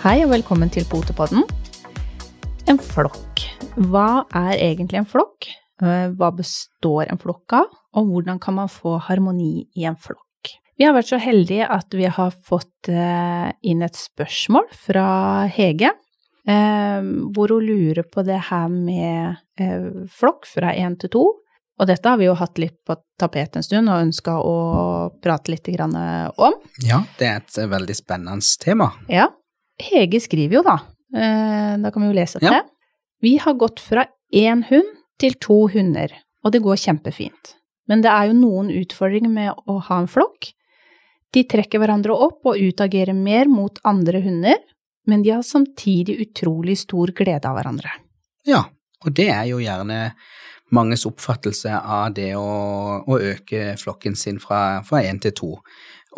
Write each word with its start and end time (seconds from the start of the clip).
Hei 0.00 0.22
og 0.24 0.30
velkommen 0.32 0.70
til 0.72 0.86
Potepodden. 0.88 1.42
En 2.72 2.78
flokk. 2.80 3.42
Hva 3.92 4.22
er 4.32 4.54
egentlig 4.56 4.96
en 4.96 5.08
flokk? 5.08 5.44
Eh, 5.84 6.06
Hva 6.16 6.30
består 6.32 7.10
en 7.12 7.18
flokk 7.20 7.52
av, 7.58 7.66
og 8.00 8.06
hvordan 8.08 8.38
kan 8.40 8.56
man 8.56 8.70
få 8.72 8.94
harmoni 9.04 9.66
i 9.76 9.84
en 9.84 9.98
flokk? 10.00 10.54
Vi 10.80 10.86
har 10.86 10.94
vært 10.96 11.10
så 11.10 11.18
heldige 11.20 11.66
at 11.68 11.92
vi 11.92 12.08
har 12.08 12.32
fått 12.32 12.88
eh, 12.88 13.50
inn 13.60 13.84
et 13.84 13.98
spørsmål 14.00 14.70
fra 14.72 15.04
Hege, 15.52 15.90
eh, 16.48 17.10
hvor 17.36 17.52
hun 17.52 17.66
lurer 17.68 18.08
på 18.08 18.24
det 18.24 18.38
her 18.48 18.72
med 18.72 19.36
flokk 20.16 20.48
fra 20.48 20.72
én 20.72 20.96
til 20.96 21.12
to. 21.12 21.26
Og 21.76 21.88
dette 21.92 22.08
har 22.08 22.16
vi 22.16 22.24
jo 22.24 22.38
hatt 22.40 22.56
litt 22.56 22.78
på 22.88 22.96
tapet 23.20 23.60
en 23.60 23.64
stund 23.68 23.92
og 23.92 24.06
ønska 24.06 24.38
å 24.40 24.56
prate 25.20 25.52
litt 25.52 25.68
om. 25.76 26.56
Ja, 26.88 27.02
det 27.20 27.28
er 27.28 27.44
et 27.44 27.60
veldig 27.68 27.96
spennende 28.00 28.40
tema. 28.64 28.94
Ja. 29.12 29.28
Hege 29.80 30.20
skriver 30.22 30.60
jo 30.60 30.62
da, 30.66 30.76
eh, 31.16 31.76
da 31.80 31.90
kan 31.90 32.02
vi 32.04 32.10
jo 32.10 32.16
lese 32.16 32.36
opp 32.38 32.44
Ja. 32.44 32.50
det. 32.50 32.62
Vi 33.22 33.36
har 33.36 33.54
gått 33.54 33.80
fra 33.80 34.06
én 34.32 34.64
hund 34.68 34.96
til 35.18 35.34
to 35.40 35.68
hunder, 35.68 36.08
og 36.44 36.52
det 36.52 36.62
går 36.62 36.76
kjempefint. 36.76 37.54
Men 37.88 38.02
det 38.02 38.10
er 38.10 38.28
jo 38.30 38.34
noen 38.38 38.70
utfordringer 38.70 39.30
med 39.30 39.54
å 39.68 39.80
ha 39.82 39.98
en 39.98 40.06
flokk. 40.06 40.52
De 41.32 41.44
trekker 41.44 41.78
hverandre 41.78 42.10
opp 42.14 42.46
og 42.46 42.56
utagerer 42.58 43.14
mer 43.14 43.46
mot 43.46 43.78
andre 43.84 44.20
hunder, 44.22 44.56
men 45.06 45.22
de 45.22 45.30
har 45.30 45.42
samtidig 45.42 46.18
utrolig 46.20 46.76
stor 46.78 47.12
glede 47.16 47.44
av 47.44 47.56
hverandre. 47.56 47.90
Ja, 48.46 48.64
og 49.04 49.14
det 49.14 49.28
er 49.28 49.44
jo 49.50 49.58
gjerne 49.58 50.12
manges 50.70 51.04
oppfattelse 51.08 51.72
av 51.82 52.14
det 52.14 52.32
å, 52.38 53.04
å 53.06 53.18
øke 53.18 53.74
flokken 53.80 54.16
sin 54.16 54.38
fra 54.38 54.82
én 55.02 55.20
til 55.20 55.32
to. 55.32 55.50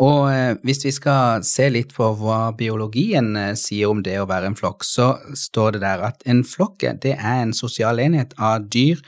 Og 0.01 0.31
eh, 0.31 0.55
hvis 0.65 0.81
vi 0.87 0.93
skal 0.95 1.43
se 1.45 1.67
litt 1.69 1.91
på 1.93 2.07
hva 2.17 2.47
biologien 2.57 3.35
eh, 3.37 3.51
sier 3.59 3.91
om 3.91 4.01
det 4.05 4.15
å 4.21 4.29
være 4.29 4.49
en 4.49 4.57
flokk, 4.57 4.85
så 4.87 5.11
står 5.37 5.75
det 5.75 5.83
der 5.83 6.07
at 6.09 6.25
en 6.29 6.41
flokk 6.47 6.87
eh, 6.87 6.97
det 6.97 7.13
er 7.19 7.43
en 7.43 7.53
sosial 7.53 8.01
enhet 8.01 8.33
av 8.41 8.65
dyr, 8.73 9.03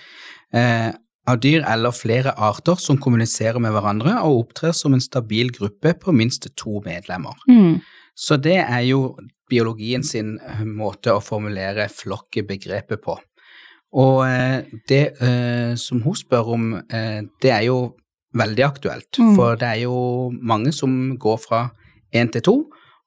eh, 0.53 0.91
av 1.25 1.41
dyr 1.41 1.65
eller 1.65 1.95
flere 1.95 2.35
arter 2.37 2.77
som 2.77 3.01
kommuniserer 3.01 3.57
med 3.63 3.73
hverandre 3.73 4.19
og 4.27 4.43
opptrer 4.43 4.75
som 4.77 4.93
en 4.93 5.01
stabil 5.01 5.49
gruppe 5.55 5.95
på 5.97 6.13
minst 6.13 6.51
to 6.53 6.83
medlemmer. 6.85 7.33
Så 8.15 8.37
det 8.37 8.59
er 8.61 8.83
jo 8.85 9.15
biologien 9.49 10.05
sin 10.05 10.35
måte 10.69 11.13
å 11.13 11.23
formulere 11.23 11.89
flokkebegrepet 11.89 13.01
på. 13.01 13.17
Og 13.95 14.25
det 14.89 15.03
eh, 15.23 15.73
som 15.79 16.01
hun 16.03 16.17
spør 16.19 16.53
om, 16.55 16.73
eh, 16.91 17.21
det 17.41 17.51
er 17.51 17.65
jo 17.69 17.95
veldig 18.35 18.63
aktuelt, 18.67 19.09
Mm. 19.19 19.35
for 19.35 19.55
det 19.55 19.67
er 19.67 19.81
jo 19.85 20.31
mange 20.41 20.71
som 20.75 21.17
går 21.17 21.37
fra 21.39 21.69
én 22.13 22.31
til 22.31 22.41
to, 22.41 22.55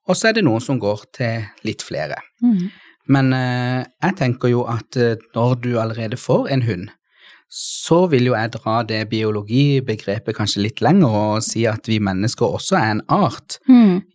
og 0.08 0.16
så 0.16 0.28
er 0.28 0.32
det 0.38 0.44
noen 0.44 0.60
som 0.60 0.78
går 0.80 1.04
til 1.12 1.44
litt 1.64 1.82
flere. 1.82 2.16
Men 3.08 3.32
eh, 3.32 3.84
jeg 4.02 4.16
tenker 4.16 4.48
jo 4.52 4.64
at 4.68 4.96
eh, 4.96 5.16
når 5.34 5.60
du 5.60 5.78
allerede 5.78 6.16
får 6.16 6.48
en 6.52 6.62
hund, 6.62 6.88
så 7.48 8.02
vil 8.10 8.26
jo 8.26 8.34
jeg 8.36 8.50
dra 8.52 8.82
det 8.84 9.08
biologibegrepet 9.08 10.36
kanskje 10.36 10.60
litt 10.66 10.82
lenger 10.84 11.08
og 11.08 11.42
si 11.42 11.62
at 11.66 11.88
vi 11.88 11.96
mennesker 11.98 12.44
også 12.44 12.76
er 12.76 12.90
en 12.90 13.00
art, 13.08 13.56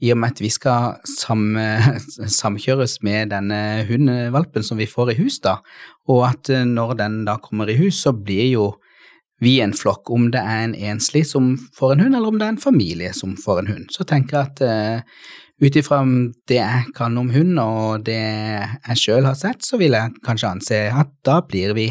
i 0.02 0.11
og 0.14 0.17
med 0.22 0.36
at 0.36 0.41
vi 0.44 0.50
skal 0.53 1.00
sam, 1.09 1.58
samkjøres 2.41 3.00
med 3.02 3.31
denne 3.34 3.86
hundevalpen 3.89 4.64
som 4.64 4.78
vi 4.78 4.86
får 4.86 5.13
i 5.13 5.18
hus, 5.23 5.40
da, 5.44 5.57
og 6.07 6.25
at 6.29 6.50
eh, 6.53 6.66
når 6.66 6.94
den 7.00 7.25
da 7.25 7.38
kommer 7.41 7.69
i 7.69 7.78
hus, 7.79 8.03
så 8.06 8.13
blir 8.13 8.52
jo 8.53 8.68
vi 9.44 9.58
er 9.59 9.68
en 9.68 9.78
flokk, 9.78 10.09
om 10.14 10.30
det 10.34 10.42
er 10.42 10.66
en 10.70 10.76
enslig 10.94 11.26
som 11.30 11.54
får 11.78 11.96
en 11.96 12.06
hund, 12.06 12.18
eller 12.18 12.31
om 12.31 12.40
det 12.40 12.48
er 12.48 12.56
en 12.56 12.66
familie 12.66 13.14
som 13.16 13.38
får 13.40 13.64
en 13.64 13.72
hund. 13.74 13.88
Så 13.94 14.08
tenker 14.08 14.40
jeg 14.40 14.52
at 14.52 14.64
uh, 14.64 15.24
ut 15.64 15.80
ifra 15.80 16.02
det 16.50 16.59
jeg 16.59 16.92
kan 16.98 17.18
om 17.20 17.31
hund, 17.34 17.59
og 17.62 18.06
det 18.08 18.20
jeg 18.20 19.00
sjøl 19.00 19.28
har 19.28 19.38
sett, 19.40 19.66
så 19.66 19.80
vil 19.82 19.98
jeg 19.98 20.16
kanskje 20.26 20.53
anse 20.56 20.84
at 20.92 21.12
da 21.26 21.42
blir 21.48 21.76
vi 21.78 21.90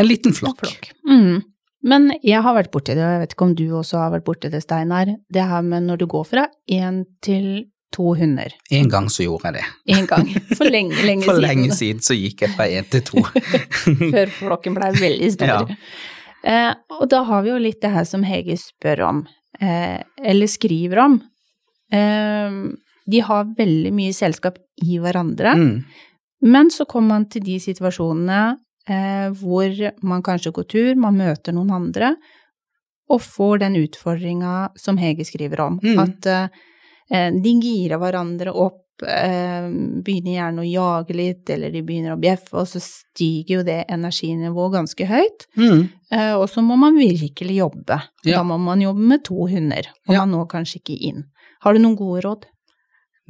en 0.00 0.08
liten 0.08 0.34
flokk. 0.36 0.92
Mm. 1.08 1.42
Men 1.82 2.12
jeg 2.22 2.42
har 2.44 2.54
vært 2.54 2.70
borti 2.74 2.94
det, 2.94 3.02
og 3.02 3.16
jeg 3.16 3.22
vet 3.24 3.34
ikke 3.34 3.46
om 3.48 3.54
du 3.58 3.66
også 3.74 3.98
har 4.04 4.14
vært 4.14 4.26
borti 4.26 4.50
det, 4.52 4.62
Steinar, 4.62 5.10
det 5.34 5.46
her 5.50 5.66
med 5.66 5.88
når 5.88 6.02
du 6.02 6.08
går 6.10 6.26
fra 6.30 6.46
én 6.70 7.02
til 7.24 7.66
to 7.92 8.14
hunder. 8.16 8.54
En 8.72 8.88
gang 8.88 9.10
så 9.12 9.26
gjorde 9.26 9.50
jeg 9.50 9.58
det. 9.58 9.64
En 9.98 10.06
gang. 10.08 10.30
For 10.54 10.70
lenge, 10.70 10.96
lenge 11.04 11.24
For 11.28 11.36
siden. 11.36 11.48
lenge 11.48 11.76
siden 11.76 12.04
så 12.04 12.16
gikk 12.16 12.46
jeg 12.46 12.54
fra 12.56 12.68
én 12.70 12.88
til 12.88 13.04
to. 13.04 13.24
Før 14.14 14.32
flokken 14.38 14.78
blei 14.78 14.92
veldig 14.96 15.32
stor. 15.34 15.52
Ja. 15.52 15.88
Eh, 16.44 16.72
og 16.98 17.08
da 17.12 17.22
har 17.28 17.42
vi 17.44 17.50
jo 17.52 17.58
litt 17.62 17.80
det 17.82 17.90
her 17.94 18.04
som 18.08 18.22
Hege 18.26 18.56
spør 18.58 19.04
om, 19.08 19.20
eh, 19.60 20.02
eller 20.18 20.46
skriver 20.50 20.98
om. 21.04 21.20
Eh, 21.92 22.50
de 23.12 23.20
har 23.20 23.44
veldig 23.58 23.92
mye 23.92 24.12
selskap 24.14 24.58
i 24.82 24.98
hverandre, 24.98 25.54
Mm. 25.56 25.84
men 26.42 26.70
så 26.70 26.86
kommer 26.86 27.08
man 27.08 27.26
til 27.26 27.42
de 27.42 27.58
situasjonene 27.58 28.56
eh, 28.88 29.30
hvor 29.30 29.92
man 30.02 30.22
kanskje 30.22 30.52
går 30.52 30.68
tur, 30.68 30.94
man 30.96 31.16
møter 31.16 31.52
noen 31.54 31.70
andre, 31.70 32.16
og 33.10 33.20
får 33.20 33.58
den 33.60 33.74
utfordringa 33.76 34.70
som 34.76 34.96
Hege 34.98 35.24
skriver 35.24 35.60
om. 35.60 35.78
Mm. 35.82 35.98
At 36.02 36.26
eh, 36.26 37.30
de 37.30 37.52
girer 37.60 37.98
hverandre 37.98 38.50
opp, 38.54 38.80
begynner 39.02 40.32
gjerne 40.36 40.62
å 40.62 40.68
jage 40.68 41.16
litt, 41.16 41.50
eller 41.50 41.70
de 41.74 41.82
begynner 41.82 42.14
å 42.14 42.20
bjeffe, 42.22 42.54
og 42.62 42.68
så 42.70 42.80
stiger 42.82 43.58
jo 43.60 43.64
det 43.66 43.80
energinivået 43.92 44.72
ganske 44.78 45.06
høyt. 45.10 45.46
Mm. 45.58 45.82
Eh, 46.12 46.32
og 46.38 46.48
så 46.52 46.62
må 46.64 46.76
man 46.78 46.96
virkelig 47.00 47.58
jobbe. 47.58 48.00
Ja. 48.24 48.38
Da 48.38 48.42
må 48.46 48.58
man 48.62 48.80
jobbe 48.84 49.00
med 49.12 49.24
to 49.24 49.46
hunder, 49.50 49.88
og 50.08 50.14
Ja. 50.14 50.24
man 50.24 50.30
når 50.36 50.48
kanskje 50.54 50.80
ikke 50.82 50.98
inn. 51.10 51.24
Har 51.62 51.74
du 51.74 51.80
noen 51.80 51.96
gode 51.96 52.22
råd? 52.24 52.44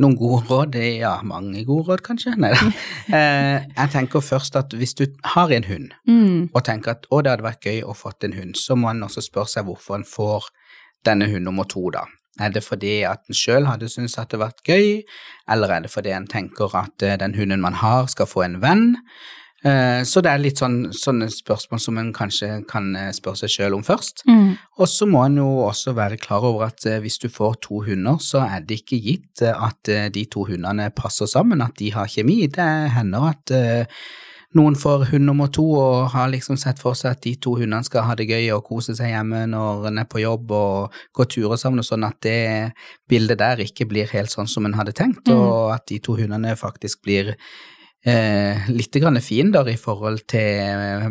Noen 0.00 0.16
gode 0.16 0.46
råd? 0.48 0.74
Ja, 0.98 1.20
mange 1.22 1.64
gode 1.66 1.88
råd, 1.92 2.00
kanskje. 2.02 2.36
Nei 2.36 2.50
da. 2.54 2.70
Eh, 3.12 3.64
jeg 3.76 3.90
tenker 3.92 4.20
først 4.24 4.56
at 4.56 4.70
hvis 4.72 4.94
du 4.94 5.06
har 5.24 5.50
en 5.52 5.64
hund, 5.64 5.90
Mm. 6.08 6.48
og 6.54 6.62
tenker 6.64 6.92
at 6.92 7.06
å, 7.10 7.22
det 7.22 7.30
hadde 7.30 7.44
vært 7.44 7.60
gøy 7.66 7.82
å 7.84 7.94
fått 7.94 8.24
en 8.24 8.32
hund, 8.32 8.54
så 8.56 8.74
må 8.76 8.88
en 8.90 9.02
også 9.02 9.20
spørre 9.20 9.48
seg 9.48 9.64
hvorfor 9.66 9.96
en 9.96 10.04
får 10.04 10.44
denne 11.04 11.28
hund 11.28 11.44
nummer 11.44 11.64
to, 11.68 11.90
da. 11.90 12.04
Er 12.40 12.52
det 12.54 12.64
fordi 12.64 13.02
at 13.04 13.26
en 13.28 13.36
sjøl 13.36 13.68
hadde 13.68 13.90
syntes 13.92 14.16
at 14.16 14.30
det 14.32 14.38
hadde 14.38 14.46
vært 14.46 14.64
gøy, 14.64 14.88
eller 15.52 15.74
er 15.74 15.84
det 15.84 15.92
fordi 15.92 16.14
en 16.16 16.28
tenker 16.30 16.72
at 16.78 17.04
eh, 17.04 17.18
den 17.20 17.36
hunden 17.36 17.60
man 17.60 17.76
har, 17.82 18.08
skal 18.08 18.28
få 18.30 18.46
en 18.46 18.60
venn? 18.62 18.94
Eh, 19.62 20.00
så 20.08 20.22
det 20.24 20.32
er 20.32 20.40
litt 20.40 20.62
sånn, 20.62 20.88
sånne 20.96 21.28
spørsmål 21.30 21.82
som 21.84 22.00
en 22.00 22.08
kanskje 22.16 22.62
kan 22.70 22.88
eh, 22.96 23.12
spørre 23.14 23.42
seg 23.42 23.52
sjøl 23.52 23.76
om 23.76 23.84
først. 23.84 24.24
Mm. 24.30 24.56
Og 24.80 24.88
så 24.88 25.06
må 25.10 25.26
en 25.26 25.38
jo 25.42 25.50
også 25.66 25.92
være 25.98 26.18
klar 26.22 26.48
over 26.48 26.70
at 26.70 26.88
hvis 27.04 27.20
du 27.20 27.28
får 27.30 27.60
to 27.68 27.84
hunder, 27.84 28.16
så 28.24 28.46
er 28.46 28.64
det 28.64 28.80
ikke 28.80 29.02
gitt 29.04 29.44
at 29.52 29.92
de 30.16 30.26
to 30.32 30.48
hundene 30.48 30.88
passer 30.96 31.28
sammen, 31.30 31.60
at 31.60 31.76
de 31.78 31.92
har 31.92 32.10
kjemi. 32.10 32.46
Det 32.50 32.70
hender 32.96 33.28
at 33.34 33.56
noen 34.58 34.74
får 34.76 35.06
hund 35.12 35.24
nummer 35.26 35.48
to 35.52 35.64
og 35.78 36.10
har 36.12 36.28
liksom 36.32 36.58
sett 36.60 36.78
for 36.82 36.94
seg 36.98 37.14
at 37.16 37.22
de 37.24 37.34
to 37.40 37.54
hundene 37.56 37.84
skal 37.86 38.04
ha 38.08 38.14
det 38.18 38.28
gøy 38.28 38.50
og 38.56 38.64
kose 38.68 38.94
seg 38.98 39.08
hjemme 39.14 39.44
når 39.48 39.86
en 39.88 39.98
er 40.02 40.08
på 40.12 40.20
jobb 40.22 40.50
og 40.56 40.96
gå 41.16 41.24
turer 41.36 41.56
sammen, 41.60 41.80
og 41.80 41.88
sånn 41.88 42.04
at 42.08 42.18
det 42.26 42.72
bildet 43.08 43.38
der 43.40 43.62
ikke 43.64 43.86
blir 43.88 44.10
helt 44.12 44.32
sånn 44.32 44.48
som 44.50 44.66
en 44.68 44.74
hadde 44.78 44.92
tenkt, 44.92 45.28
Mm. 45.28 45.38
og 45.38 45.72
at 45.74 45.86
de 45.88 45.98
to 46.04 46.16
hundene 46.18 46.56
faktisk 46.56 47.02
blir 47.02 47.34
eh, 48.04 48.66
litt 48.68 48.96
grann 48.98 49.20
fiender 49.22 49.68
i 49.70 49.76
forhold 49.78 50.24
til 50.26 50.40
eh, 50.42 51.04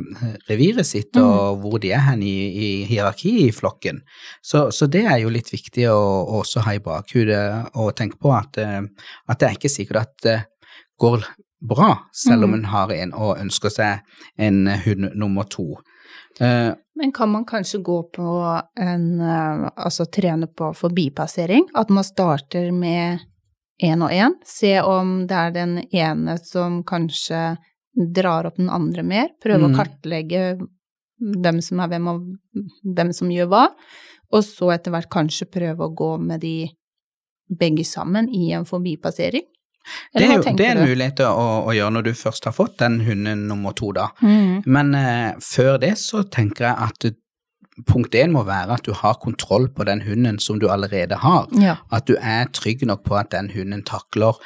reviret 0.49 0.85
sitt 0.85 1.15
Mm. 1.15 1.23
og 1.23 1.61
hvor 1.61 1.79
de 1.79 1.91
er 1.95 2.01
hen 2.03 2.21
i, 2.21 2.35
i 2.51 2.85
hierarkiet 2.85 3.47
i 3.47 3.51
flokken. 3.55 4.01
Så, 4.43 4.71
så 4.71 4.87
det 4.91 5.05
er 5.05 5.19
jo 5.23 5.29
litt 5.29 5.49
viktig 5.53 5.87
å, 5.87 5.95
å 6.27 6.41
også 6.43 6.61
ha 6.65 6.73
i 6.75 6.79
bakhudet 6.83 7.71
og 7.75 7.95
tenke 7.95 8.19
på 8.19 8.33
at, 8.35 8.57
eh, 8.57 8.81
at 9.27 9.39
det 9.39 9.47
er 9.47 9.55
ikke 9.55 9.71
sikkert 9.71 10.01
at 10.01 10.17
det 10.27 10.39
går 10.99 11.23
bra, 11.61 11.97
selv 12.13 12.43
om 12.45 12.51
hun 12.57 12.65
har 12.65 12.91
en 12.91 13.13
og 13.13 13.37
ønsker 13.39 13.69
seg 13.69 13.99
en 14.37 14.67
hund 14.85 15.11
nummer 15.15 15.43
to. 15.49 15.75
Eh, 16.39 16.73
Men 16.95 17.11
kan 17.11 17.29
man 17.31 17.45
kanskje 17.45 17.81
gå 17.83 17.97
på 18.13 18.61
en 18.79 19.19
eh, 19.21 19.69
Altså 19.77 20.05
trene 20.05 20.47
på 20.47 20.71
forbipassering? 20.75 21.67
At 21.75 21.89
man 21.89 22.03
starter 22.03 22.71
med 22.71 23.19
én 23.83 24.01
og 24.03 24.11
én? 24.11 24.33
Se 24.45 24.79
om 24.81 25.27
det 25.27 25.37
er 25.37 25.51
den 25.51 25.77
ene 25.91 26.37
som 26.43 26.83
kanskje 26.83 27.57
drar 28.13 28.45
opp 28.47 28.57
den 28.57 28.69
andre 28.69 29.03
mer? 29.03 29.29
Prøve 29.43 29.67
Mm. 29.67 29.71
å 29.71 29.77
kartlegge 29.77 30.67
hvem 31.21 31.61
som 31.61 31.79
er 31.79 31.87
hvem, 31.87 32.07
og 32.07 32.21
hvem 32.95 33.13
som 33.13 33.29
gjør 33.29 33.47
hva? 33.51 33.67
Og 34.33 34.43
så 34.43 34.71
etter 34.73 34.91
hvert 34.91 35.09
kanskje 35.09 35.45
prøve 35.51 35.85
å 35.85 35.93
gå 35.95 36.17
med 36.19 36.41
de 36.41 36.69
begge 37.49 37.83
sammen 37.85 38.29
i 38.29 38.51
en 38.53 38.63
forbipassering? 38.65 39.43
Det, 40.13 40.25
er 40.25 40.35
jo, 40.37 40.53
det 40.57 40.65
er 40.67 40.77
en 40.77 40.89
mulighet 40.89 41.23
å, 41.25 41.45
å 41.67 41.73
gjøre 41.75 41.95
når 41.97 42.07
du 42.09 42.11
først 42.17 42.47
har 42.49 42.55
fått 42.55 42.77
den 42.83 42.99
hunden 43.05 43.47
nummer 43.49 43.75
to, 43.77 43.91
da. 43.97 44.11
Mm. 44.21 44.61
Men 44.69 44.93
eh, 44.97 45.31
før 45.41 45.79
det 45.81 45.95
så 46.01 46.23
tenker 46.29 46.69
jeg 46.69 46.89
at 46.89 47.11
punkt 47.87 48.15
én 48.15 48.33
må 48.35 48.43
være 48.47 48.75
at 48.77 48.85
du 48.85 48.91
har 48.97 49.19
kontroll 49.21 49.69
på 49.71 49.87
den 49.87 50.03
hunden 50.05 50.39
som 50.39 50.59
du 50.59 50.67
allerede 50.69 51.21
har. 51.23 51.47
Ja. 51.55 51.79
At 51.91 52.07
du 52.07 52.17
er 52.19 52.51
trygg 52.53 52.85
nok 52.87 53.05
på 53.07 53.17
at 53.19 53.31
den 53.31 53.51
hunden 53.55 53.83
takler 53.87 54.39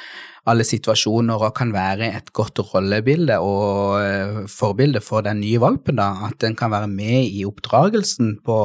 alle 0.46 0.62
situasjoner 0.62 1.42
og 1.42 1.54
kan 1.58 1.72
være 1.74 2.06
et 2.14 2.28
godt 2.36 2.60
rollebilde 2.68 3.38
og 3.42 3.96
uh, 3.98 4.44
forbilde 4.50 5.02
for 5.02 5.24
den 5.26 5.40
nye 5.42 5.58
valpen. 5.60 5.98
da, 5.98 6.12
At 6.28 6.38
den 6.40 6.54
kan 6.54 6.70
være 6.70 6.86
med 6.88 7.26
i 7.26 7.42
oppdragelsen 7.48 8.36
på, 8.46 8.58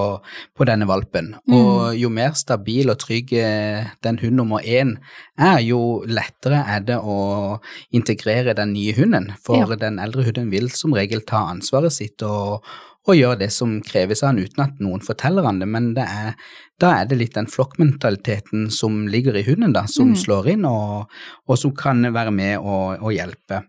på 0.58 0.68
denne 0.70 0.88
valpen. 0.88 1.34
Mm. 1.48 1.56
Og 1.58 1.98
jo 1.98 2.12
mer 2.14 2.38
stabil 2.38 2.94
og 2.94 3.00
trygg 3.02 3.34
eh, 3.34 3.90
den 4.06 4.20
hund 4.22 4.38
nummer 4.38 4.62
én 4.62 4.94
er, 5.38 5.58
jo 5.66 6.04
lettere 6.06 6.62
er 6.70 6.86
det 6.86 7.00
å 7.02 7.58
integrere 7.90 8.54
den 8.54 8.76
nye 8.78 8.94
hunden. 8.98 9.32
For 9.42 9.66
ja. 9.66 9.82
den 9.88 9.98
eldre 10.00 10.28
hunden 10.30 10.54
vil 10.54 10.70
som 10.70 10.94
regel 10.94 11.26
ta 11.26 11.48
ansvaret 11.50 11.98
sitt 11.98 12.22
og 12.22 12.62
og 13.10 13.18
gjør 13.18 13.40
det 13.40 13.50
som 13.54 13.80
kreves 13.82 14.22
av 14.22 14.32
han 14.32 14.44
uten 14.44 14.62
at 14.62 14.82
noen 14.84 15.02
forteller 15.02 15.46
han 15.48 15.62
det, 15.62 15.68
men 15.74 15.92
det 15.98 16.06
er, 16.06 16.36
da 16.82 16.94
er 17.00 17.10
det 17.10 17.18
litt 17.18 17.38
den 17.38 17.50
flokkmentaliteten 17.50 18.70
som 18.74 19.08
ligger 19.10 19.38
i 19.40 19.46
hunden, 19.48 19.74
da, 19.74 19.88
som 19.90 20.12
mm. 20.14 20.20
slår 20.22 20.52
inn, 20.54 20.68
og, 20.70 21.10
og, 21.48 21.56
som 21.58 21.74
kan 21.78 22.06
være 22.14 22.34
med 22.36 22.60
og, 22.60 23.02
og 23.02 23.16
hjelpe. 23.16 23.64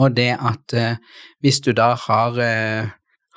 Og 0.00 0.16
det 0.16 0.30
at 0.40 0.72
eh, 0.76 0.96
hvis 1.44 1.60
du 1.60 1.74
da 1.76 1.92
har, 2.00 2.38
eh, 2.40 2.88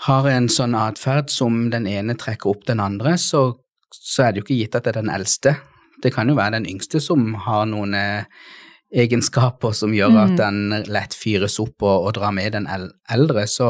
har 0.07 0.29
en 0.31 0.47
sånn 0.51 0.75
atferd 0.79 1.31
som 1.33 1.65
den 1.73 1.87
ene 1.91 2.15
trekker 2.15 2.53
opp 2.53 2.63
den 2.69 2.79
andre, 2.83 3.17
så, 3.19 3.49
så, 3.91 4.23
er 4.23 4.31
det 4.31 4.39
jo 4.39 4.47
ikke 4.47 4.61
gitt 4.61 4.79
at 4.79 4.87
det 4.87 4.93
er 4.93 5.01
den 5.01 5.11
eldste. 5.11 5.57
Det 6.03 6.13
kan 6.15 6.31
jo 6.31 6.37
være 6.39 6.61
den 6.61 6.69
yngste 6.71 7.03
som 7.03 7.33
har 7.43 7.67
noen 7.67 7.97
eh, 7.99 8.45
egenskaper 8.93 9.73
som 9.73 9.93
gjør 9.95 10.13
at 10.21 10.33
mm. 10.35 10.37
den 10.37 10.89
lett 10.93 11.15
fyres 11.17 11.57
opp 11.61 11.83
og, 11.83 12.05
og 12.05 12.11
drar 12.17 12.33
med 12.35 12.53
den 12.53 12.67
eldre. 12.69 13.45
Så, 13.49 13.67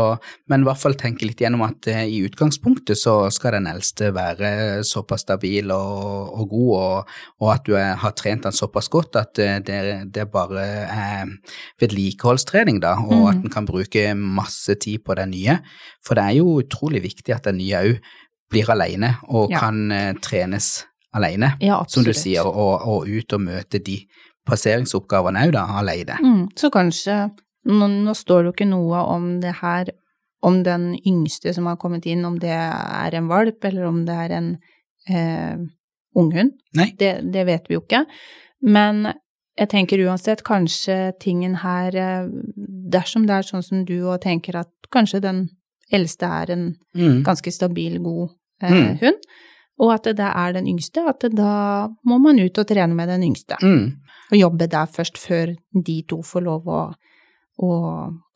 men 0.52 0.64
i 0.64 0.68
hvert 0.68 0.82
fall 0.82 0.98
tenke 1.00 1.28
litt 1.28 1.40
gjennom 1.42 1.64
at 1.66 1.88
eh, 1.92 2.04
i 2.12 2.20
utgangspunktet 2.28 3.00
så 3.00 3.16
skal 3.34 3.58
den 3.58 3.70
eldste 3.72 4.12
være 4.16 4.84
såpass 4.88 5.24
stabil 5.26 5.72
og, 5.74 6.34
og 6.36 6.50
god, 6.52 6.74
og, 6.76 7.14
og, 7.42 7.48
at 7.54 7.64
du 7.68 7.78
er, 7.80 7.94
har 8.02 8.16
trent 8.18 8.46
den 8.46 8.56
såpass 8.56 8.92
godt 8.92 9.16
at 9.22 9.40
uh, 9.40 9.56
det, 9.66 9.80
det, 10.14 10.28
bare 10.34 10.66
er 10.84 11.32
vedlikeholdstrening, 11.82 12.82
da, 12.84 12.98
og 13.00 13.16
mm. 13.16 13.30
at 13.32 13.40
en 13.40 13.56
kan 13.56 13.70
bruke 13.70 14.10
masse 14.20 14.76
tid 14.84 15.06
på 15.06 15.16
den 15.18 15.32
nye. 15.34 15.62
For 16.06 16.20
det 16.20 16.28
er 16.28 16.40
jo 16.42 16.60
utrolig 16.60 17.06
viktig 17.08 17.34
at 17.36 17.48
den 17.48 17.62
nye 17.64 17.86
òg 17.86 18.14
blir 18.52 18.68
alene 18.70 19.16
og 19.32 19.50
ja. 19.50 19.64
kan 19.64 19.88
uh, 19.90 20.12
trenes 20.22 20.84
alene, 21.16 21.56
ja, 21.64 21.80
som 21.88 22.04
du 22.04 22.12
sier, 22.14 22.44
og, 22.44 22.84
og 22.84 23.08
ut 23.08 23.34
og 23.38 23.46
møte 23.48 23.80
de 23.80 24.02
passeringsoppgavene 24.46 25.48
òg, 25.48 25.56
da, 25.56 25.66
alene. 25.80 26.18
Mm, 26.22 26.46
så 26.58 26.70
kanskje 26.74 27.20
nå, 27.66 27.88
nå, 27.90 28.14
står 28.14 28.44
det 28.44 28.50
jo 28.50 28.56
ikke 28.56 28.70
noe 28.70 29.02
om 29.10 29.30
det 29.44 29.56
her, 29.62 29.90
om 30.46 30.62
den 30.66 30.92
yngste 31.02 31.54
som 31.56 31.70
har 31.70 31.80
kommet 31.82 32.06
inn, 32.10 32.26
om 32.28 32.38
det 32.42 32.54
er 32.54 33.18
en 33.18 33.30
valp, 33.32 33.64
eller 33.66 33.88
om 33.90 34.04
det 34.06 34.18
er 34.26 34.36
en 34.38 34.50
eh, 35.10 35.62
unghund. 36.16 36.54
Det, 36.76 37.14
det 37.34 37.46
vet 37.48 37.70
vi 37.70 37.78
jo 37.78 37.84
ikke. 37.84 38.06
Men 38.66 39.08
jeg 39.56 39.72
tenker 39.72 40.04
uansett, 40.06 40.44
kanskje 40.46 41.14
tingen 41.24 41.60
her 41.64 41.96
eh, 41.96 42.30
Dersom 42.96 43.26
det 43.28 43.40
er 43.40 43.48
sånn 43.48 43.64
som 43.66 43.84
du 43.88 43.98
og 44.04 44.22
tenker 44.24 44.60
at 44.60 44.72
kanskje 44.94 45.24
den 45.24 45.46
eldste 45.94 46.28
er 46.30 46.52
en 46.54 46.66
mm. 46.98 47.24
ganske 47.26 47.52
stabil, 47.54 47.98
god 48.04 48.30
eh, 48.62 48.74
mm. 48.76 48.92
hund, 49.02 49.28
og 49.82 49.92
at 49.92 50.08
det 50.16 50.32
er 50.32 50.56
den 50.56 50.68
yngste, 50.72 51.04
at 51.10 51.26
da 51.36 51.52
må 52.08 52.18
man 52.24 52.40
ut 52.40 52.58
og 52.62 52.68
trene 52.68 52.96
med 52.96 53.12
den 53.12 53.28
yngste. 53.28 53.60
Mm 53.62 54.06
og 54.32 54.38
jobbe 54.40 54.70
der 54.72 54.90
først, 54.90 55.20
før 55.22 55.54
de 55.86 56.00
to 56.10 56.22
får 56.26 56.46
lov 56.46 56.70
å, 56.72 56.82
å 57.62 57.70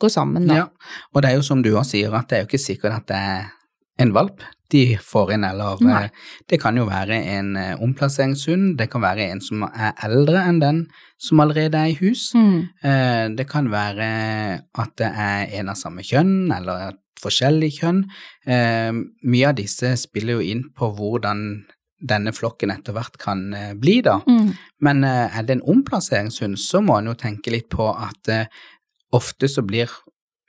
gå 0.01 0.11
sammen, 0.11 0.47
da. 0.49 0.63
Ja, 0.63 0.93
og 1.13 1.23
det 1.23 1.31
er 1.31 1.39
jo 1.39 1.47
som 1.49 1.63
du 1.65 1.73
også 1.73 1.97
sier, 1.97 2.15
at 2.15 2.29
det 2.29 2.37
er 2.37 2.45
jo 2.45 2.51
ikke 2.51 2.67
sikkert 2.67 3.01
at 3.01 3.09
det 3.09 3.19
er 3.33 3.51
en 3.99 4.15
valp 4.15 4.45
de 4.69 4.83
får 5.01 5.33
inn, 5.33 5.43
eller 5.47 5.79
Nei. 5.81 6.03
Eh, 6.05 6.27
det 6.51 6.59
kan 6.61 6.77
jo 6.77 6.85
være 6.85 7.17
en 7.33 7.55
eh, 7.57 7.79
omplasseringshund, 7.81 8.75
det 8.77 8.85
kan 8.93 9.01
være 9.01 9.25
en 9.33 9.41
som 9.41 9.65
er 9.65 9.95
eldre 10.05 10.43
enn 10.45 10.59
den 10.61 10.83
som 11.19 11.41
allerede 11.41 11.79
er 11.79 11.89
i 11.89 11.97
hus. 11.97 12.29
Mm. 12.37 12.59
Eh, 12.85 13.23
det 13.33 13.47
kan 13.49 13.71
være 13.73 14.09
at 14.61 14.93
det 15.01 15.09
er 15.09 15.57
en 15.59 15.73
av 15.73 15.79
samme 15.79 16.05
kjønn, 16.05 16.51
eller 16.53 16.91
et 16.91 17.01
forskjellig 17.19 17.69
kjønn. 17.79 18.03
Mye 18.47 19.49
av 19.49 19.57
disse 19.57 19.91
spiller 19.99 20.39
jo 20.39 20.45
inn 20.53 20.63
på 20.75 20.89
hvordan 20.95 21.43
denne 21.99 22.31
flokken 22.35 22.71
etter 22.73 22.95
hvert 22.95 23.17
kan 23.21 23.49
eh, 23.53 23.73
bli, 23.77 23.99
da. 24.05 24.19
Mm. 24.27 24.51
Men 24.85 25.03
eh, 25.03 25.37
er 25.37 25.45
det 25.45 25.57
en 25.57 25.65
omplasseringshund, 25.75 26.59
så 26.59 26.81
må 26.83 26.99
en 26.99 27.11
jo 27.11 27.17
tenke 27.19 27.51
litt 27.53 27.69
på 27.71 27.89
at 27.91 28.31
eh, 28.31 28.59
ofte 29.15 29.49
så 29.51 29.63
blir 29.65 29.91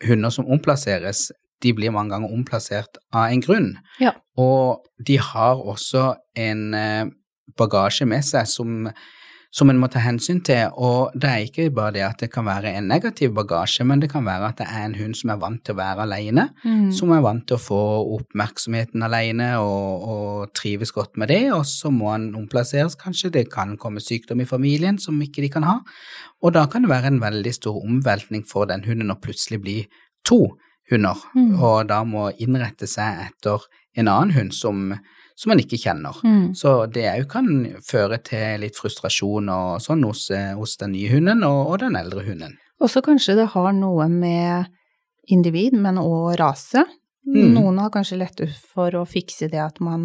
hunder 0.07 0.33
som 0.33 0.49
omplasseres, 0.51 1.29
de 1.61 1.75
blir 1.77 1.93
mange 1.93 2.15
ganger 2.15 2.33
omplassert 2.33 3.01
av 3.13 3.35
en 3.35 3.43
grunn. 3.45 3.73
Ja. 4.01 4.15
Og 4.41 4.87
de 5.05 5.19
har 5.21 5.61
også 5.61 6.15
en 6.41 6.71
bagasje 7.61 8.07
med 8.09 8.25
seg 8.25 8.49
som 8.49 8.87
som 9.51 9.71
en 9.71 9.81
må 9.83 9.89
ta 9.91 10.01
hensyn 10.03 10.41
til. 10.47 10.71
Og 10.79 11.15
det 11.19 11.31
er 11.31 11.45
ikke 11.47 11.67
bare 11.75 11.95
det 11.97 12.05
at 12.07 12.23
det 12.23 12.31
kan 12.33 12.47
være 12.47 12.73
en 12.79 12.87
negativ 12.91 13.33
bagasje, 13.35 13.85
men 13.87 14.03
det 14.03 14.11
kan 14.13 14.25
være 14.27 14.53
at 14.53 14.61
det 14.61 14.69
er 14.71 14.85
en 14.87 14.97
hund 14.99 15.17
som 15.19 15.33
er 15.35 15.41
vant 15.43 15.63
til 15.67 15.75
å 15.75 15.81
være 15.81 16.07
alene, 16.07 16.47
mm. 16.63 16.87
som 16.97 17.13
er 17.15 17.25
vant 17.25 17.45
til 17.49 17.59
å 17.59 17.63
få 17.63 17.81
oppmerksomheten 18.19 19.03
alene 19.07 19.51
og, 19.59 20.07
og, 20.15 20.55
trives 20.57 20.95
godt 20.95 21.19
med 21.21 21.33
det, 21.33 21.43
og 21.55 21.65
så 21.69 21.91
må 21.95 22.13
han 22.13 22.31
omplasseres, 22.39 22.99
kanskje. 23.01 23.33
Det 23.35 23.47
kan 23.53 23.77
komme 23.81 24.03
sykdom 24.03 24.43
i 24.43 24.49
familien 24.49 24.99
som 25.03 25.19
ikke 25.23 25.45
de 25.45 25.53
kan 25.53 25.67
ha. 25.67 25.79
Og 26.41 26.55
da 26.57 26.65
kan 26.71 26.87
det 26.87 26.93
være 26.93 27.11
en 27.13 27.23
veldig 27.23 27.53
stor 27.55 27.79
omveltning 27.83 28.47
for 28.49 28.71
den 28.71 28.87
hunden 28.87 29.13
å 29.13 29.19
plutselig 29.21 29.61
bli 29.63 29.79
to 30.27 30.45
hunder, 30.91 31.19
mm. 31.35 31.55
og 31.59 31.91
da 31.91 32.03
må 32.07 32.31
innrette 32.43 32.89
seg 32.91 33.27
etter 33.29 33.67
en 33.99 34.11
annen 34.11 34.35
hund 34.35 34.55
som 34.55 34.91
som 35.41 35.51
man 35.51 35.61
ikke 35.63 35.79
kjenner. 35.81 36.19
Mm. 36.25 36.53
Så 36.57 36.75
det 36.93 37.07
òg 37.15 37.25
kan 37.33 37.49
føre 37.87 38.19
til 38.27 38.61
litt 38.61 38.77
frustrasjon 38.77 39.49
og 39.49 39.81
sånn 39.81 40.05
hos, 40.05 40.27
eh, 40.37 40.53
hos 40.59 40.77
den 40.83 40.93
nye 40.93 41.09
hunden 41.15 41.47
og, 41.47 41.63
og, 41.71 41.79
den 41.81 41.97
eldre 41.97 42.27
hunden. 42.27 42.59
Også 42.81 43.01
kanskje 43.05 43.39
det 43.39 43.49
har 43.55 43.73
noe 43.77 44.09
med 44.13 44.69
individ, 45.33 45.79
men 45.81 46.01
òg 46.01 46.37
rase. 46.41 46.85
Mm. 47.29 47.55
Noen 47.57 47.81
har 47.81 47.93
kanskje 47.95 48.21
lett 48.21 48.45
for 48.75 48.93
å 48.97 49.07
fikse 49.09 49.49
det 49.53 49.61
at 49.65 49.81
man 49.85 50.05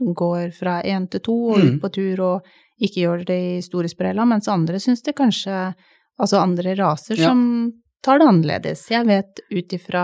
går 0.00 0.54
fra 0.56 0.80
én 0.88 1.04
til 1.10 1.20
to 1.24 1.36
og 1.52 1.60
ut 1.60 1.74
mm. 1.74 1.80
på 1.82 1.92
tur 1.92 2.22
og 2.24 2.52
ikke 2.82 3.04
gjør 3.04 3.24
det 3.28 3.38
i 3.38 3.62
store 3.64 3.90
sprella, 3.92 4.24
mens 4.26 4.48
andre 4.50 4.80
syns 4.80 5.04
det 5.04 5.18
kanskje 5.18 5.72
Altså 6.20 6.38
andre 6.38 6.74
raser 6.76 7.16
ja. 7.18 7.30
som 7.30 7.72
tar 8.04 8.20
det 8.20 8.26
annerledes. 8.28 8.82
Jeg 8.92 9.08
vet 9.08 9.40
ut 9.48 9.72
ifra 9.74 10.02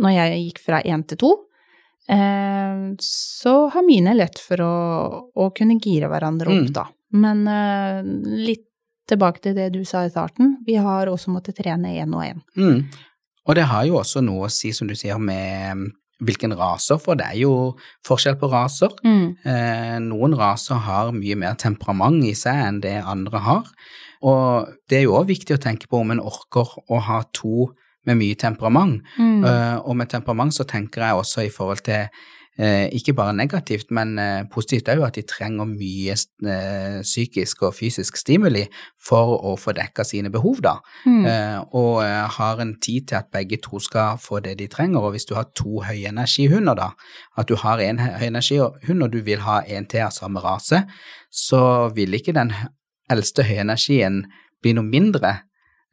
når 0.00 0.14
jeg 0.14 0.38
gikk 0.40 0.62
fra 0.64 0.80
én 0.80 1.04
til 1.06 1.20
to, 1.20 1.32
så 3.02 3.54
har 3.72 3.82
mine 3.86 4.14
lett 4.14 4.38
for 4.38 4.62
å, 4.62 4.76
å 5.34 5.50
kunne 5.56 5.78
gire 5.82 6.10
hverandre 6.12 6.52
opp, 6.52 6.68
mm. 6.68 6.72
da. 6.76 6.86
Men 7.16 7.44
eh, 7.50 8.00
litt 8.46 8.66
tilbake 9.10 9.42
til 9.42 9.54
det 9.56 9.70
du 9.74 9.82
sa 9.86 10.04
i 10.04 10.10
starten, 10.10 10.56
vi 10.66 10.78
har 10.82 11.10
også 11.10 11.32
måttet 11.34 11.58
trene 11.60 11.94
én 11.98 12.14
og 12.14 12.24
én. 12.26 12.42
Mm. 12.58 12.82
Og 13.46 13.54
det 13.54 13.68
har 13.70 13.86
jo 13.86 14.00
også 14.00 14.22
noe 14.26 14.48
å 14.48 14.52
si, 14.52 14.72
som 14.74 14.90
du 14.90 14.96
sier, 14.98 15.18
med 15.22 15.78
mm, 15.78 15.84
hvilken 16.26 16.56
raser, 16.58 16.98
for 17.02 17.18
det 17.18 17.28
er 17.30 17.38
jo 17.44 17.52
forskjell 18.06 18.38
på 18.40 18.50
raser. 18.50 18.94
Mm. 19.06 19.26
Eh, 19.46 19.96
noen 20.08 20.34
raser 20.38 20.82
har 20.86 21.14
mye 21.14 21.38
mer 21.38 21.58
temperament 21.60 22.24
i 22.26 22.34
seg 22.38 22.62
enn 22.64 22.82
det 22.82 22.98
andre 23.04 23.42
har. 23.46 23.70
Og 24.26 24.74
det 24.90 25.00
er 25.00 25.06
jo 25.06 25.18
òg 25.20 25.30
viktig 25.30 25.54
å 25.54 25.62
tenke 25.62 25.90
på 25.90 26.00
om 26.02 26.14
en 26.14 26.22
orker 26.24 26.72
å 26.90 27.02
ha 27.06 27.22
to 27.36 27.70
med 28.06 28.18
mye 28.20 28.38
temperament. 28.38 29.04
Mm. 29.18 29.44
Uh, 29.44 29.76
og 29.84 29.96
med 29.98 30.10
temperament 30.12 30.54
så 30.54 30.66
tenker 30.68 31.04
jeg 31.04 31.20
også 31.20 31.46
i 31.46 31.52
forhold 31.52 31.82
til 31.86 32.06
uh, 32.60 32.86
ikke 32.94 33.14
bare 33.16 33.34
negativt, 33.36 33.90
men 33.90 34.14
uh, 34.18 34.44
positivt 34.52 34.88
òg, 34.92 35.02
at 35.06 35.18
de 35.18 35.24
trenger 35.26 35.68
mye 35.68 36.14
psykisk 37.02 37.66
og 37.66 37.74
fysisk 37.74 38.16
stimuli 38.16 38.64
for 39.08 39.34
å 39.50 39.56
få 39.60 39.74
dekka 39.76 40.06
sine 40.06 40.30
behov, 40.32 40.62
da. 40.64 40.76
Mm. 41.06 41.26
og 41.76 42.02
har 42.36 42.60
en 42.62 42.74
tid 42.80 43.08
til 43.08 43.18
at 43.18 43.30
begge 43.32 43.58
to 43.62 43.80
skal 43.82 44.18
få 44.20 44.40
det 44.44 44.56
de 44.58 44.68
trenger. 44.70 45.00
Og 45.00 45.16
hvis 45.16 45.26
du 45.28 45.34
har 45.34 45.50
to 45.56 45.82
høyenergihunder, 45.84 46.74
da, 46.78 46.90
at 47.38 47.48
du 47.48 47.56
har 47.60 47.82
en 47.82 47.98
høyenergihund 47.98 49.02
og 49.02 49.12
du 49.12 49.20
vil 49.26 49.42
ha 49.44 49.60
en 49.66 49.86
til 49.86 50.06
av 50.06 50.14
samme 50.14 50.40
rase, 50.44 50.84
så 51.32 51.90
vil 51.94 52.14
ikke 52.14 52.36
den 52.36 52.52
eldste 53.10 53.44
høyenergien 53.46 54.24
bli 54.62 54.74
noe 54.76 54.86
mindre 54.86 55.36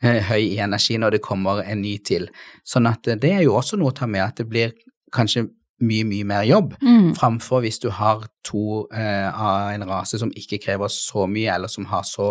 høy 0.03 0.41
i 0.43 0.59
energi 0.63 0.97
når 0.99 1.17
det 1.17 1.23
kommer 1.25 1.63
en 1.63 1.81
ny 1.83 1.97
til. 2.05 2.29
Sånn 2.67 2.89
at 2.89 3.07
eh, 3.07 3.19
det 3.19 3.33
er 3.39 3.43
jo 3.47 3.57
også 3.59 3.79
noe 3.79 3.93
å 3.93 3.97
ta 3.97 4.09
med, 4.09 4.23
at 4.25 4.41
det 4.41 4.49
blir 4.51 4.73
kanskje 5.13 5.47
mye, 5.83 6.05
mye 6.07 6.25
mer 6.27 6.45
jobb, 6.47 6.75
mm. 6.81 7.13
framfor 7.17 7.63
hvis 7.63 7.79
du 7.83 7.89
har 7.93 8.23
to 8.45 8.85
eh, 8.95 9.27
av 9.27 9.73
en 9.73 9.85
rase 9.89 10.19
som 10.21 10.31
ikke 10.37 10.61
krever 10.63 10.91
så 10.91 11.25
mye, 11.29 11.49
eller 11.55 11.71
som 11.71 11.87
har 11.91 12.05
så 12.07 12.29